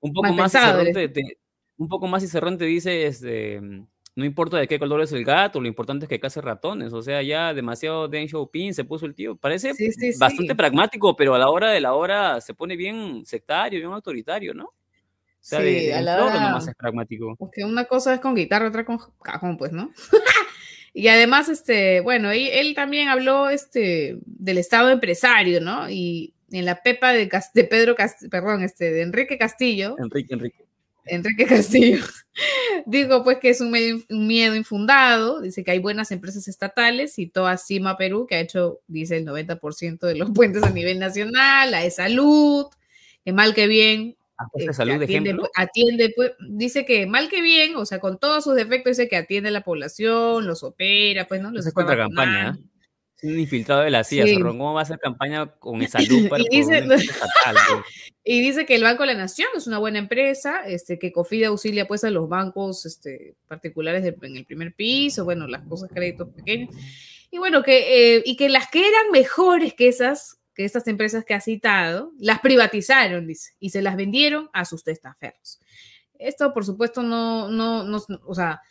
un 0.01 0.13
poco 0.13 0.27
Mal 0.27 0.35
más 0.35 0.51
pensado, 0.51 0.83
te, 0.83 1.09
te- 1.09 1.37
un 1.77 1.87
poco 1.89 2.07
más 2.07 2.21
y 2.23 2.27
Cerrón 2.27 2.57
te 2.59 2.65
dice, 2.65 3.07
este, 3.07 3.59
no 3.59 4.23
importa 4.23 4.57
de 4.57 4.67
qué 4.67 4.77
color 4.77 5.01
es 5.01 5.11
el 5.11 5.25
gato, 5.25 5.59
lo 5.59 5.67
importante 5.67 6.05
es 6.05 6.09
que 6.09 6.19
case 6.19 6.41
ratones. 6.41 6.93
O 6.93 7.01
sea, 7.01 7.23
ya 7.23 7.55
demasiado 7.55 8.07
Deng 8.07 8.27
Xiaoping 8.29 8.75
se 8.75 8.83
puso 8.83 9.07
el 9.07 9.15
tío. 9.15 9.35
Parece 9.35 9.73
Sí, 9.73 9.91
sí, 9.91 10.11
bastante 10.19 10.53
sí. 10.53 10.55
pragmático, 10.55 11.15
pero 11.15 11.33
a 11.33 11.39
la 11.39 11.49
hora 11.49 11.71
de 11.71 11.81
la 11.81 11.95
hora 11.95 12.39
se 12.39 12.53
pone 12.53 12.75
bien 12.75 13.25
sectario, 13.25 13.79
bien 13.79 13.91
autoritario, 13.91 14.53
¿no? 14.53 14.65
O 14.65 14.73
sea, 15.47 15.59
de, 15.59 15.79
Sí, 15.79 15.85
de 15.87 15.93
a 15.95 15.99
en 15.99 16.05
la 16.05 16.23
hora- 16.23 16.39
nomás 16.39 16.67
es 16.67 16.75
pragmático. 16.75 17.35
Porque 17.37 17.63
una 17.65 17.85
cosa 17.85 18.13
es 18.13 18.19
con 18.19 18.35
guitarra, 18.35 18.67
otra 18.67 18.85
con 18.85 18.99
cajón, 19.23 19.57
pues, 19.57 19.71
¿no? 19.71 19.91
y 20.95 21.09
además, 21.09 21.49
este, 21.49 21.99
bueno, 21.99 22.31
él, 22.31 22.47
él 22.53 22.73
también 22.73 23.09
habló 23.09 23.49
este, 23.49 24.17
del 24.25 24.57
Estado 24.57 24.89
empresario, 24.89 25.59
¿no? 25.61 25.89
Y 25.89 26.33
en 26.51 26.65
la 26.65 26.81
pepa 26.81 27.11
de, 27.13 27.29
de 27.53 27.63
Pedro 27.65 27.95
Castillo, 27.95 28.29
perdón, 28.29 28.63
este, 28.63 28.91
de 28.91 29.01
Enrique 29.01 29.37
Castillo, 29.37 29.95
Enrique, 29.99 30.33
Enrique. 30.33 30.65
Enrique 31.07 31.45
Castillo, 31.45 32.03
dijo 32.85 33.23
pues 33.23 33.37
que 33.39 33.49
es 33.49 33.61
un, 33.61 33.71
medio- 33.71 34.03
un 34.09 34.25
miedo 34.25 34.55
infundado, 34.55 35.41
dice 35.41 35.63
que 35.63 35.71
hay 35.71 35.79
buenas 35.79 36.11
empresas 36.11 36.47
estatales 36.47 37.19
y 37.19 37.27
toda 37.27 37.57
Cima 37.57 37.97
Perú, 37.97 38.25
que 38.27 38.35
ha 38.35 38.39
hecho, 38.39 38.79
dice, 38.87 39.17
el 39.17 39.25
90% 39.25 39.99
de 40.07 40.15
los 40.15 40.31
puentes 40.31 40.63
a 40.63 40.69
nivel 40.71 40.97
nacional, 40.99 41.71
la 41.71 41.81
de 41.81 41.91
salud, 41.91 42.67
que 43.23 43.33
mal 43.33 43.53
que 43.53 43.67
bien, 43.67 44.15
¿Has 44.15 44.15
puesto 44.15 44.24
este, 44.53 44.73
salud 44.73 44.97
de 44.99 45.05
atiende, 45.05 45.29
ejemplo? 45.31 45.49
pues, 45.55 45.67
atiende, 45.67 46.13
pues, 46.15 46.31
dice 46.49 46.85
que 46.85 47.05
mal 47.05 47.29
que 47.29 47.41
bien, 47.41 47.75
o 47.75 47.85
sea, 47.85 47.99
con 47.99 48.19
todos 48.19 48.43
sus 48.43 48.55
defectos, 48.55 48.97
dice 48.97 49.07
que 49.09 49.15
atiende 49.17 49.49
a 49.49 49.51
la 49.53 49.61
población, 49.61 50.45
los 50.45 50.63
opera, 50.63 51.27
pues, 51.27 51.41
¿no? 51.41 51.51
Los 51.51 51.65
es 51.65 51.73
contra 51.73 51.95
campaña. 51.95 52.57
Es 53.17 53.23
un 53.31 53.39
infiltrado 53.39 53.81
de 53.81 53.91
la 53.91 54.03
CIA, 54.03 54.25
Sí. 54.25 54.39
¿Cómo 54.39 54.73
va 54.73 54.81
a 54.81 54.83
hacer 54.83 54.99
campaña 54.99 55.47
con 55.57 55.79
salud 55.87 56.27
para 56.29 56.43
Y 56.43 56.57
dice- 56.57 56.77
estatal, 56.79 57.55
pues? 57.71 57.85
Y 58.27 58.41
dice 58.41 58.65
que 58.65 58.73
el 58.75 58.81
Banco 58.83 59.03
de 59.03 59.13
la 59.13 59.19
Nación 59.19 59.47
es 59.55 59.67
una 59.67 59.77
buena 59.77 59.99
empresa, 59.99 60.61
este, 60.65 60.97
que 60.97 61.11
Cofide 61.11 61.45
auxilia 61.45 61.87
pues 61.87 62.03
a 62.03 62.09
los 62.09 62.27
bancos 62.27 62.85
este, 62.87 63.35
particulares 63.47 64.01
de- 64.03 64.15
en 64.23 64.35
el 64.35 64.45
primer 64.45 64.73
piso, 64.73 65.23
bueno, 65.25 65.47
las 65.47 65.61
cosas 65.67 65.89
créditos 65.93 66.29
pequeños. 66.35 66.75
Y 67.31 67.37
bueno, 67.37 67.61
que, 67.63 68.15
eh, 68.17 68.23
y 68.25 68.35
que 68.35 68.49
las 68.49 68.67
que 68.69 68.79
eran 68.87 69.11
mejores 69.11 69.75
que 69.75 69.87
esas, 69.87 70.39
que 70.55 70.65
estas 70.65 70.87
empresas 70.87 71.25
que 71.25 71.33
ha 71.33 71.41
citado, 71.41 72.11
las 72.17 72.39
privatizaron, 72.39 73.27
dice, 73.27 73.53
y 73.59 73.69
se 73.71 73.81
las 73.81 73.95
vendieron 73.97 74.49
a 74.53 74.65
sus 74.65 74.83
testaferros. 74.83 75.59
Esto, 76.17 76.53
por 76.53 76.65
supuesto, 76.65 77.03
no, 77.03 77.49
no, 77.49 77.83
no, 77.83 78.01
o 78.25 78.33
sea, 78.33 78.61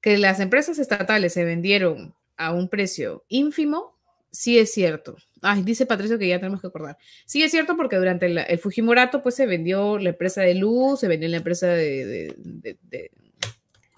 que 0.00 0.18
las 0.18 0.38
empresas 0.38 0.78
estatales 0.78 1.32
se 1.32 1.44
vendieron 1.44 2.14
a 2.36 2.52
un 2.52 2.68
precio 2.68 3.24
ínfimo, 3.28 3.96
sí 4.30 4.58
es 4.58 4.72
cierto. 4.72 5.16
Ay, 5.40 5.62
dice 5.62 5.86
Patricio 5.86 6.18
que 6.18 6.28
ya 6.28 6.38
tenemos 6.38 6.60
que 6.60 6.66
acordar. 6.66 6.98
Sí, 7.24 7.42
es 7.42 7.50
cierto, 7.50 7.76
porque 7.76 7.96
durante 7.96 8.26
el, 8.26 8.58
Fujimorato, 8.58 9.22
pues 9.22 9.34
se 9.34 9.46
vendió 9.46 9.98
la 9.98 10.10
empresa 10.10 10.42
de 10.42 10.54
luz, 10.54 11.00
se 11.00 11.08
vendió 11.08 11.28
la 11.28 11.38
empresa 11.38 11.68
de, 11.68 12.04
de- 12.06 12.34
de- 12.36 12.78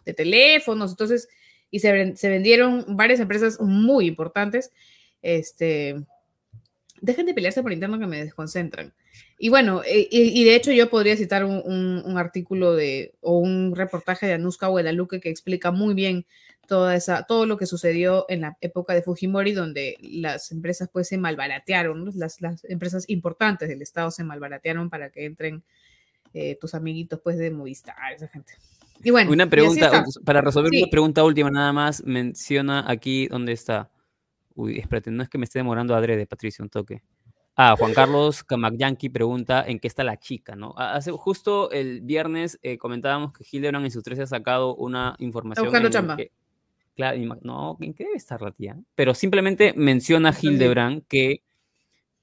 de- 0.05 0.15
teléfonos, 0.15 0.91
entonces, 0.91 1.29
y 1.71 1.79
se, 1.79 2.17
se 2.17 2.29
vendieron 2.29 2.85
varias 2.97 3.21
empresas 3.21 3.61
muy 3.61 4.07
importantes. 4.07 4.73
Este, 5.23 6.03
dejen 7.01 7.27
de 7.27 7.35
pelearse 7.35 7.63
por 7.63 7.73
interno 7.73 7.99
que 7.99 8.07
me 8.07 8.23
desconcentran. 8.25 8.93
Y 9.39 9.49
bueno, 9.49 9.83
eh, 9.85 10.09
y, 10.11 10.41
y 10.41 10.45
de 10.45 10.55
hecho 10.55 10.73
yo 10.73 10.91
podría 10.91 11.17
citar 11.17 11.45
un, 11.45 11.63
un- 11.65 12.03
un 12.05 12.19
artículo 12.19 12.75
de, 12.75 13.15
o 13.21 13.39
un 13.39 13.75
reportaje 13.75 14.27
de 14.27 14.35
Anuska 14.35 14.67
Guadalupe 14.69 15.21
que 15.21 15.31
explica 15.31 15.71
muy 15.71 15.95
bien 15.95 16.27
toda 16.69 16.95
esa, 16.95 17.25
todo 17.25 17.47
lo 17.47 17.57
que 17.57 17.67
sucedió 17.67 18.27
en 18.29 18.43
la 18.43 18.57
época 18.61 18.95
de 18.95 19.03
Fujimori, 19.03 19.53
donde 19.53 19.97
las 20.01 20.53
empresas 20.53 20.89
pues 20.93 21.09
se 21.09 21.19
malbaratearon, 21.19 22.05
¿no? 22.05 22.13
las, 22.15 22.41
las 22.41 22.65
empresas 22.65 23.05
importantes 23.09 23.69
del 23.69 23.83
Estado 23.83 24.11
se 24.13 24.23
malbaratearon 24.23 24.89
para 24.89 25.11
que 25.11 25.25
entren 25.25 25.65
eh, 26.33 26.57
tus 26.61 26.75
amiguitos 26.75 27.21
pues 27.25 27.39
de 27.39 27.51
Movistar, 27.51 27.97
esa 28.15 28.29
gente. 28.29 28.53
Y 29.03 29.11
bueno, 29.11 29.33
Una 29.33 29.49
pregunta, 29.51 29.87
está. 29.87 30.05
para 30.25 30.43
resolver 30.43 30.71
Sí. 30.71 30.83
una 30.83 30.91
pregunta 30.91 31.25
última 31.25 31.51
nada 31.51 31.73
más, 31.73 32.05
menciona 32.05 32.85
aquí 32.89 33.27
dónde 33.29 33.53
está. 33.53 33.89
Uy, 34.55 34.79
espérate, 34.79 35.11
no 35.11 35.23
es 35.23 35.29
que 35.29 35.39
me 35.39 35.45
esté 35.45 35.59
demorando 35.59 35.95
adrede, 35.95 36.27
Patricio, 36.27 36.63
un 36.65 36.69
toque. 36.69 37.03
Ah, 37.57 37.75
Juan 37.79 37.93
Carlos 37.93 38.43
Camakyanqui 38.45 39.09
pregunta 39.11 39.65
en 39.67 39.79
qué 39.81 39.89
está 39.89 40.03
la 40.05 40.17
chica, 40.19 40.57
¿no? 40.57 40.73
Ha- 40.77 40.95
Hace, 40.95 41.11
justo 41.13 41.71
el 41.71 42.01
viernes 42.01 42.59
eh, 42.63 42.79
comentábamos 42.79 43.33
que 43.33 43.45
Hildebrand 43.51 43.85
en 43.85 43.91
sus 43.91 44.03
13 44.03 44.23
ha 44.23 44.27
sacado 44.27 44.75
una 44.77 45.15
información. 45.19 45.67
buscando 45.67 45.91
chamba. 45.91 46.17
que- 46.17 46.31
claro, 46.95 47.19
no, 47.43 47.77
¿en 47.81 47.93
qué 47.95 48.05
debe 48.05 48.17
estar 48.17 48.41
la 48.41 48.51
tía? 48.53 48.79
Pero 48.95 49.15
simplemente 49.15 49.73
menciona. 49.77 50.35
Hildebrand 50.41 51.05
que 51.09 51.43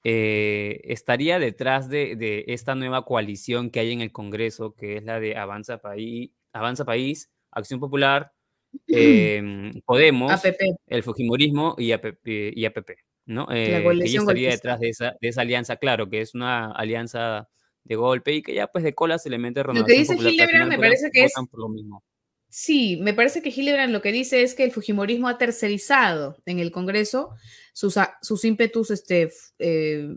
eh, 0.04 0.80
estaría 0.86 1.40
detrás 1.40 1.90
de, 1.90 2.16
de 2.16 2.46
esta 2.48 2.76
nueva 2.76 3.04
coalición 3.04 3.70
que 3.70 3.80
hay 3.80 3.92
en 3.92 4.02
el 4.02 4.12
Congreso, 4.12 4.74
que 4.74 4.98
es 4.98 5.04
la 5.04 5.20
de 5.20 5.36
Avanza 5.38 5.80
País, 5.80 6.32
Avanza 6.54 6.86
País 6.86 7.30
Acción 7.52 7.80
Popular, 7.80 8.32
em, 8.88 9.72
Podemos, 9.86 10.32
APP. 10.32 10.76
el 10.88 11.04
Fujimorismo 11.04 11.76
y 11.78 11.92
APP, 11.92 12.54
y 12.56 12.66
APP, 12.66 12.98
¿no? 13.26 13.48
Eh, 13.52 13.84
que 14.00 14.06
ella 14.08 14.20
estaría 14.20 14.50
detrás 14.52 14.80
de 14.80 14.90
esa, 14.90 15.16
de 15.20 15.28
esa 15.28 15.42
alianza, 15.42 15.78
claro, 15.78 16.10
que 16.10 16.22
es 16.22 16.34
una 16.36 16.72
alianza 16.72 17.50
de 17.84 17.96
golpe 17.96 18.34
y 18.34 18.42
que 18.42 18.54
ya 18.54 18.68
pues 18.68 18.84
de 18.84 18.94
cola 18.94 19.18
se 19.18 19.30
le 19.30 19.38
mete 19.38 19.64
Lo 19.64 19.86
que 19.86 19.94
dice 19.94 20.16
Hildebrand 20.16 20.70
me 20.70 20.78
parece 20.78 21.10
que 21.12 21.24
es 21.24 21.34
lo 21.54 21.70
mismo. 21.70 22.04
Sí, 22.50 22.98
me 23.02 23.14
parece 23.14 23.42
que 23.42 23.50
Hildebrand 23.50 23.92
lo 23.92 24.02
que 24.02 24.12
dice 24.12 24.42
es 24.42 24.56
que 24.56 24.64
el 24.64 24.72
Fujimorismo 24.72 25.28
ha 25.28 25.38
tercerizado 25.38 26.38
en 26.46 26.60
el 26.60 26.72
Congreso 26.72 27.32
sus, 27.74 27.96
sus 28.22 28.46
ímpetus 28.46 28.90
este, 28.90 29.24
f- 29.24 29.36
eh, 29.60 30.08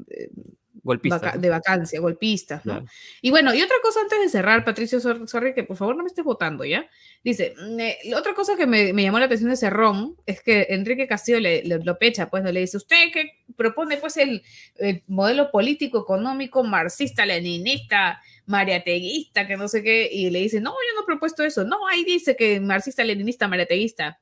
Golpistas, 0.83 1.21
vaca- 1.21 1.39
de 1.39 1.51
vacancia, 1.51 2.01
golpistas, 2.01 2.65
¿no? 2.65 2.73
Claro. 2.75 2.87
Y 3.21 3.31
bueno, 3.31 3.53
y 3.55 3.61
otra 3.63 3.77
cosa 3.83 4.01
antes 4.01 4.19
de 4.21 4.29
cerrar, 4.29 4.65
Patricio, 4.65 5.01
sor- 5.01 5.29
sorry, 5.29 5.53
que 5.53 5.65
por 5.65 5.77
favor 5.77 5.97
no 5.97 6.03
me 6.05 6.07
estés 6.09 6.25
votando, 6.25 6.65
¿ya? 6.65 6.89
Dice, 7.25 7.55
mm, 7.61 7.81
eh, 7.81 7.99
otra 8.17 8.35
cosa 8.35 8.57
que 8.57 8.67
me, 8.67 8.93
me 8.93 9.03
llamó 9.03 9.19
la 9.19 9.27
atención 9.27 9.51
de 9.51 9.57
Cerrón 9.57 10.17
es 10.27 10.43
que 10.43 10.69
Enrique 10.71 11.07
Castillo 11.07 11.41
le, 11.41 11.63
le- 11.65 11.81
lo 11.85 11.99
pecha, 11.99 12.31
pues, 12.31 12.43
¿no? 12.45 12.53
le 12.53 12.61
dice, 12.61 12.77
usted 12.77 13.13
que 13.13 13.31
propone, 13.57 13.97
pues, 13.99 14.17
el, 14.17 14.43
el 14.77 15.03
modelo 15.09 15.51
político, 15.51 16.01
económico, 16.03 16.63
marxista, 16.65 17.27
leninista, 17.27 18.21
mariateguista, 18.47 19.47
que 19.47 19.57
no 19.57 19.69
sé 19.69 19.83
qué, 19.83 20.09
y 20.11 20.31
le 20.31 20.39
dice, 20.41 20.61
no, 20.61 20.71
yo 20.71 20.95
no 20.97 21.03
he 21.03 21.07
propuesto 21.07 21.43
eso, 21.45 21.65
no, 21.65 21.87
ahí 21.89 22.05
dice 22.05 22.37
que 22.37 22.61
marxista, 22.61 23.05
leninista, 23.05 23.49
mariateguista. 23.49 24.21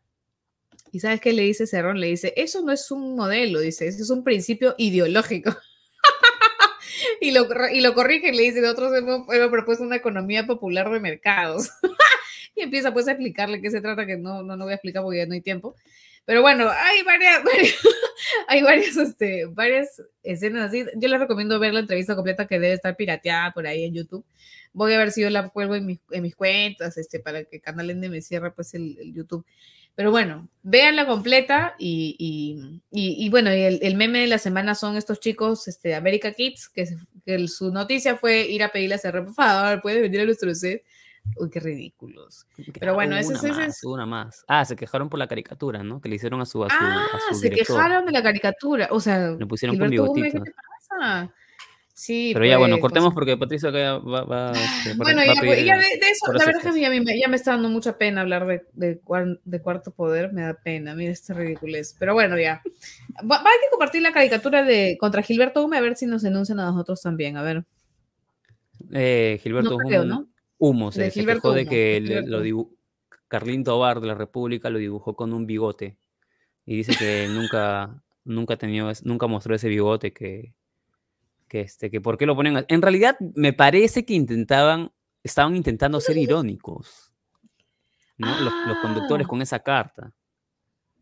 ¿Y 0.92 1.00
sabes 1.00 1.20
qué 1.20 1.32
le 1.34 1.42
dice 1.42 1.66
Cerrón? 1.66 2.00
Le 2.00 2.06
dice, 2.08 2.32
eso 2.36 2.62
no 2.62 2.72
es 2.72 2.90
un 2.90 3.14
modelo, 3.14 3.60
dice, 3.60 3.86
eso 3.86 4.02
es 4.02 4.10
un 4.10 4.24
principio 4.24 4.74
ideológico. 4.78 5.54
y, 7.20 7.30
lo, 7.32 7.48
y 7.72 7.80
lo 7.80 7.94
corrige 7.94 8.28
y 8.28 8.36
le 8.36 8.42
dice, 8.44 8.60
nosotros 8.60 8.96
hemos, 8.96 9.32
hemos 9.32 9.48
propuesto 9.50 9.84
una 9.84 9.96
economía 9.96 10.46
popular 10.46 10.90
de 10.90 11.00
mercados. 11.00 11.70
y 12.54 12.62
empieza 12.62 12.92
pues 12.92 13.08
a 13.08 13.12
explicarle 13.12 13.60
qué 13.60 13.70
se 13.70 13.80
trata, 13.80 14.06
que 14.06 14.16
no, 14.16 14.42
no, 14.42 14.56
no 14.56 14.64
voy 14.64 14.72
a 14.72 14.76
explicar 14.76 15.02
porque 15.02 15.18
ya 15.18 15.26
no 15.26 15.34
hay 15.34 15.40
tiempo. 15.40 15.76
Pero 16.24 16.42
bueno, 16.42 16.68
hay 16.70 17.02
varias, 17.06 17.40
hay 18.48 18.62
varias, 18.62 18.96
este, 18.96 19.46
varias 19.46 20.02
escenas 20.22 20.68
así. 20.68 20.84
Yo 20.96 21.08
les 21.08 21.20
recomiendo 21.20 21.58
ver 21.58 21.72
la 21.72 21.80
entrevista 21.80 22.14
completa 22.14 22.46
que 22.46 22.58
debe 22.58 22.74
estar 22.74 22.96
pirateada 22.96 23.52
por 23.52 23.66
ahí 23.66 23.84
en 23.84 23.94
YouTube. 23.94 24.26
Voy 24.74 24.92
a 24.92 24.98
ver 24.98 25.10
si 25.10 25.22
yo 25.22 25.30
la 25.30 25.48
cuelgo 25.48 25.74
en 25.74 25.86
mis, 25.86 26.00
en 26.10 26.22
mis 26.22 26.36
cuentas, 26.36 26.98
este, 26.98 27.20
para 27.20 27.44
que 27.44 27.60
Canal 27.60 27.90
Ende 27.90 28.10
me 28.10 28.20
cierre 28.20 28.50
pues 28.50 28.74
el 28.74 29.14
YouTube. 29.14 29.46
Pero 29.98 30.12
bueno, 30.12 30.48
véanla 30.62 31.08
completa 31.08 31.74
y, 31.76 32.14
y, 32.20 32.80
y- 32.92 33.26
y 33.26 33.30
bueno, 33.30 33.52
y 33.52 33.62
el, 33.62 33.80
el 33.82 33.96
meme 33.96 34.20
de 34.20 34.28
la 34.28 34.38
semana 34.38 34.76
son 34.76 34.96
estos 34.96 35.18
chicos, 35.18 35.66
este, 35.66 35.96
America 35.96 36.30
Kids, 36.32 36.68
que, 36.68 36.86
se- 36.86 36.96
que 37.26 37.48
su 37.48 37.72
noticia 37.72 38.14
fue 38.16 38.42
ir 38.42 38.62
a 38.62 38.68
pedirle 38.68 38.94
a 38.94 38.98
CR, 39.00 39.24
por 39.24 39.34
favor, 39.34 39.82
puede 39.82 40.00
venir 40.00 40.20
a 40.20 40.24
nuestro 40.26 40.54
set. 40.54 40.84
Uy, 41.36 41.50
qué 41.50 41.58
ridículos. 41.58 42.46
Pero 42.78 42.94
bueno, 42.94 43.16
una 43.16 43.20
es- 43.22 43.42
es- 43.42 43.82
una 43.82 44.06
más. 44.06 44.44
Ah, 44.46 44.64
se 44.64 44.76
quejaron 44.76 45.08
por 45.08 45.18
la 45.18 45.26
caricatura, 45.26 45.82
¿no? 45.82 46.00
Que 46.00 46.08
le 46.08 46.14
hicieron 46.14 46.40
a 46.40 46.46
su, 46.46 46.62
a 46.62 46.68
su, 46.70 46.76
a 46.76 46.78
Ah, 46.78 47.18
su 47.30 47.34
se 47.34 47.50
director. 47.50 47.76
quejaron 47.76 48.06
de 48.06 48.12
la 48.12 48.22
caricatura. 48.22 48.86
O 48.92 49.00
sea, 49.00 49.30
Le 49.32 49.46
pusieron 49.46 49.76
con 49.76 49.88
Gilberto 49.88 50.12
Gómez, 50.12 50.32
bigotito. 50.32 50.44
¿qué 50.44 50.50
te 50.52 50.56
pasa? 51.00 51.34
Sí, 52.00 52.30
Pero 52.32 52.46
ya, 52.46 52.58
bueno, 52.58 52.76
pues, 52.76 52.82
cortemos 52.82 53.08
pues, 53.08 53.14
porque 53.14 53.36
Patricio 53.36 53.70
acá 53.70 53.98
va, 53.98 54.22
va, 54.22 54.52
este, 54.52 54.94
Bueno, 54.94 55.18
va 55.20 55.26
ya, 55.26 55.32
pues, 55.40 55.50
pedir 55.50 55.64
ya 55.66 55.74
el- 55.74 55.80
de, 55.80 55.86
de 55.98 56.10
eso, 56.12 56.32
la 56.32 56.44
verdad 56.46 56.60
que 56.62 56.68
a 56.68 56.72
mí 56.72 56.80
ya 56.80 56.90
me, 56.90 57.18
ya 57.18 57.26
me 57.26 57.34
está 57.34 57.50
dando 57.50 57.68
mucha 57.70 57.98
pena 57.98 58.20
hablar 58.20 58.46
de, 58.46 58.62
de, 58.74 59.00
cuar- 59.00 59.40
de 59.44 59.60
cuarto 59.60 59.90
poder, 59.90 60.32
me 60.32 60.42
da 60.42 60.54
pena, 60.54 60.94
mira 60.94 61.10
esta 61.10 61.34
ridiculez. 61.34 61.96
Pero 61.98 62.14
bueno, 62.14 62.38
ya. 62.38 62.62
Va, 63.20 63.42
va, 63.42 63.50
hay 63.50 63.58
que 63.64 63.70
compartir 63.72 64.00
la 64.02 64.12
caricatura 64.12 64.62
de 64.62 64.96
contra 65.00 65.22
Gilberto 65.22 65.60
Gómez 65.60 65.78
a 65.80 65.82
ver 65.82 65.96
si 65.96 66.06
nos 66.06 66.22
denuncian 66.22 66.60
a 66.60 66.66
nosotros 66.66 67.02
también, 67.02 67.36
a 67.36 67.42
ver. 67.42 67.64
Eh, 68.92 69.40
Gilberto 69.42 69.70
No 69.70 69.78
creo, 69.78 70.02
un 70.02 70.08
¿no? 70.08 70.28
humo, 70.58 70.92
se, 70.92 71.02
De 71.02 71.10
se 71.10 71.18
Gilberto 71.18 71.48
quejó 71.48 71.54
de 71.54 71.66
que 71.66 72.00
le- 72.00 72.22
lo 72.22 72.44
dibu- 72.44 72.76
Carlín 73.26 73.64
Tobar 73.64 74.00
de 74.00 74.06
la 74.06 74.14
República 74.14 74.70
lo 74.70 74.78
dibujó 74.78 75.16
con 75.16 75.32
un 75.32 75.46
bigote 75.46 75.96
y 76.64 76.76
dice 76.76 76.94
que 76.96 77.26
nunca, 77.28 78.02
nunca, 78.24 78.56
es- 78.88 79.04
nunca 79.04 79.26
mostró 79.26 79.56
ese 79.56 79.68
bigote 79.68 80.12
que, 80.12 80.54
que, 81.48 81.60
este, 81.62 81.90
que 81.90 82.00
por 82.00 82.18
qué 82.18 82.26
lo 82.26 82.36
ponen. 82.36 82.64
En 82.68 82.82
realidad 82.82 83.16
me 83.34 83.52
parece 83.52 84.04
que 84.04 84.14
intentaban, 84.14 84.90
estaban 85.24 85.56
intentando 85.56 86.00
ser 86.00 86.16
irónicos, 86.16 87.12
¿no? 88.16 88.28
Los, 88.40 88.52
los 88.66 88.78
conductores 88.78 89.26
Ah. 89.26 89.28
con 89.28 89.42
esa 89.42 89.58
carta. 89.60 90.12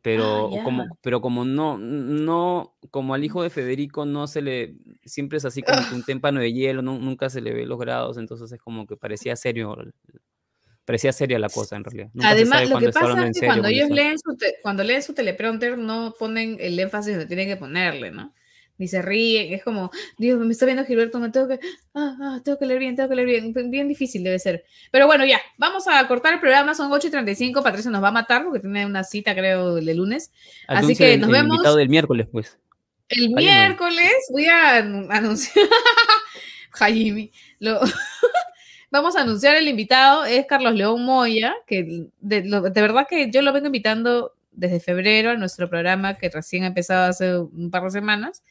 Pero 0.03 0.51
ya. 0.53 0.63
como, 0.63 0.85
pero 1.03 1.21
como 1.21 1.45
no, 1.45 1.79
no, 1.79 2.77
como 2.93 3.15
al 3.15 3.25
hijo 3.25 3.43
de 3.43 3.51
Federico 3.51 4.05
no 4.07 4.29
se 4.29 4.41
le, 4.41 4.77
siempre 5.05 5.39
es 5.39 5.45
así 5.45 5.63
como 5.63 5.79
que 5.89 5.97
un 5.97 6.05
témpano 6.05 6.39
de 6.39 6.53
hielo, 6.53 6.81
nu- 6.81 7.01
nunca 7.01 7.29
se 7.29 7.41
le 7.41 7.53
ve 7.53 7.67
los 7.67 7.77
grados, 7.77 8.17
entonces 8.17 8.53
es 8.53 8.61
como 8.61 8.87
que 8.87 8.97
parecía 8.97 9.35
serio, 9.35 9.77
parecía 10.85 11.13
seria 11.13 11.41
la 11.41 11.49
cosa 11.49 11.75
en 11.75 11.83
realidad. 11.83 12.11
Nunca 12.15 12.29
Además, 12.31 12.71
lo 12.71 12.79
que 12.79 12.91
pasa 12.91 13.27
es 13.27 13.41
que 13.41 13.47
cuando 13.47 13.67
ellos 13.67 13.91
leen 13.91 14.17
su, 14.17 14.37
te- 14.37 14.55
cuando 14.63 14.85
leen 14.85 15.03
su 15.03 15.13
teleprompter 15.13 15.77
no 15.77 16.15
ponen 16.17 16.57
el 16.61 16.79
énfasis 16.79 17.15
donde 17.15 17.27
tienen 17.27 17.49
que 17.49 17.57
ponerle, 17.57 18.13
¿no? 18.13 18.33
Ni 18.79 18.89
se 18.89 19.01
ríen, 19.01 19.55
es 19.55 19.65
como, 19.65 19.91
Dios, 20.19 20.39
me 20.39 20.53
está 20.53 20.67
viendo 20.67 20.85
Gilberto, 20.85 21.19
me 21.19 21.31
tengo 21.31 21.49
que, 21.49 21.59
ah, 21.95 22.17
ah, 22.21 22.41
tengo 22.45 22.59
que 22.59 22.67
leer 22.67 22.79
bien, 22.81 22.95
tengo 22.97 23.09
que 23.09 23.15
leer 23.17 23.27
bien, 23.53 23.71
bien 23.71 23.89
difícil 23.89 24.23
debe 24.23 24.39
ser. 24.39 24.65
Pero 24.91 25.07
bueno, 25.07 25.25
ya, 25.25 25.41
vamos 25.57 25.89
a 25.89 26.07
cortar 26.09 26.35
el 26.35 26.41
programa, 26.41 26.75
son 26.75 26.93
8 26.93 27.09
y 27.09 27.11
35, 27.11 27.63
Patricia 27.63 27.91
nos 27.91 28.03
va 28.03 28.09
a 28.09 28.13
matar 28.13 28.45
porque 28.45 28.61
tiene 28.61 28.85
una 28.85 29.03
cita, 29.03 29.35
creo, 29.35 29.79
el 29.79 29.87
de 29.87 29.95
lunes. 29.95 30.31
Así 30.69 30.95
que 30.95 31.15
el- 31.15 31.21
nos 31.21 31.29
el 31.29 31.33
vemos. 31.35 31.55
invitado 31.57 31.77
del 31.77 31.89
miércoles, 31.89 32.27
pues. 32.31 32.59
El 33.09 33.21
Jaime. 33.35 33.37
miércoles 33.41 34.13
voy 34.31 34.47
a 34.47 34.83
anu- 34.83 35.07
anunciar, 35.11 35.67
Jaime, 36.73 37.31
lo- 37.61 37.81
vamos 38.91 39.17
a 39.17 39.23
anunciar 39.23 39.57
el 39.57 39.69
invitado, 39.69 40.25
es 40.25 40.47
Carlos 40.47 40.75
León 40.75 41.03
Moya, 41.05 41.55
que 41.67 42.07
de 42.21 42.43
verdad 42.75 43.07
que 43.09 43.31
yo 43.31 43.43
lo 43.43 43.53
vengo 43.53 43.67
invitando 43.67 44.33
desde 44.57 44.81
febrero 44.81 45.37
nuestro 45.37 45.71
programa 45.71 46.19
que 46.19 46.29
recién 46.29 46.65
ha 46.65 46.69
empezado 46.69 47.09
hace 47.09 47.39
un 47.39 47.71
par 47.71 47.85
de 47.85 47.91
semanas, 47.91 48.43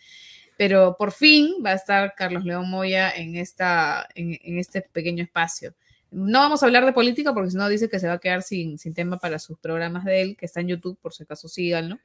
pero 0.58 0.96
por 0.98 1.12
fin 1.12 1.56
va 1.66 1.72
a 1.72 1.76
estar 1.76 2.14
Carlos 2.16 2.46
León 2.46 2.70
Moya 2.70 3.12
en, 3.12 3.36
esta, 3.36 4.08
en, 4.16 4.58
este 4.58 4.82
pequeño 4.82 5.24
espacio. 5.24 5.76
No 6.12 6.40
vamos 6.40 6.64
a 6.64 6.68
hablar 6.68 6.86
de 6.86 6.94
política 6.94 7.34
porque 7.34 7.52
si 7.52 7.58
no 7.58 7.68
dice 7.68 7.90
que 7.90 8.00
se 8.00 8.08
va 8.08 8.14
a 8.14 8.20
quedar 8.20 8.42
sin, 8.42 8.78
sin 8.78 8.94
tema 8.94 9.18
para 9.18 9.40
sus 9.40 9.60
programas 9.60 10.06
de 10.06 10.22
él, 10.22 10.38
que 10.38 10.46
está 10.46 10.62
en 10.62 10.70
YouTube, 10.70 10.98
por 11.02 11.14
si 11.14 11.24
acaso 11.24 11.50
síganlo. 11.50 12.00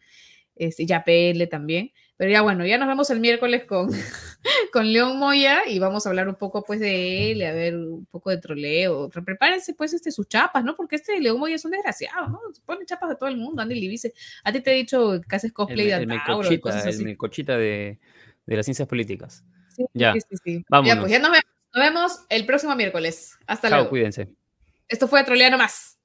Este, 0.57 0.85
ya 0.85 1.05
PL 1.05 1.47
también. 1.49 1.93
Pero 2.21 2.33
ya 2.33 2.43
bueno, 2.43 2.67
ya 2.67 2.77
nos 2.77 2.87
vemos 2.87 3.09
el 3.09 3.19
miércoles 3.19 3.65
con, 3.65 3.89
con 4.75 4.93
León 4.93 5.19
Moya 5.19 5.63
y 5.67 5.79
vamos 5.79 6.05
a 6.05 6.11
hablar 6.11 6.29
un 6.29 6.35
poco 6.35 6.63
pues 6.63 6.79
de 6.79 7.33
él, 7.33 7.43
a 7.43 7.53
ver 7.55 7.75
un 7.75 8.05
poco 8.05 8.29
de 8.29 8.37
troleo. 8.37 9.09
Pero 9.09 9.25
Prepárense 9.25 9.73
pues 9.73 9.95
este, 9.95 10.11
sus 10.11 10.29
chapas, 10.29 10.63
¿no? 10.63 10.77
Porque 10.77 10.97
este 10.97 11.19
León 11.19 11.39
Moya 11.41 11.55
es 11.55 11.65
un 11.65 11.71
desgraciado, 11.71 12.29
¿no? 12.29 12.41
Se 12.53 12.61
pone 12.61 12.85
chapas 12.85 13.09
de 13.09 13.17
todo 13.17 13.31
el 13.31 13.39
mundo, 13.39 13.63
Andy 13.63 13.75
Libice. 13.75 14.13
A 14.45 14.53
ti 14.53 14.61
te 14.61 14.71
he 14.71 14.75
dicho 14.75 15.19
que 15.27 15.35
haces 15.35 15.49
El, 15.49 15.55
cosplay 15.55 15.87
de 15.87 15.95
Antauro, 15.95 16.53
y 16.53 16.61
el 16.61 17.05
melcochita 17.05 17.57
de, 17.57 17.99
de 18.45 18.55
las 18.55 18.67
ciencias 18.67 18.87
políticas. 18.87 19.43
Sí, 19.75 19.87
Ya, 19.95 20.13
sí, 20.13 20.21
sí, 20.29 20.37
sí. 20.45 20.59
Ya, 20.59 20.65
vámonos. 20.69 20.99
pues 20.99 21.13
ya 21.13 21.21
nos 21.21 21.31
vemos. 21.31 21.45
Nos 21.73 21.85
vemos 21.85 22.27
el 22.29 22.45
próximo 22.45 22.77
miércoles. 22.77 23.39
Hasta 23.47 23.71
Chao, 23.71 23.79
luego. 23.79 23.89
cuídense. 23.89 24.29
Esto 24.89 25.09
fue 25.09 25.25
Troleano 25.25 25.57
Más. 25.57 25.97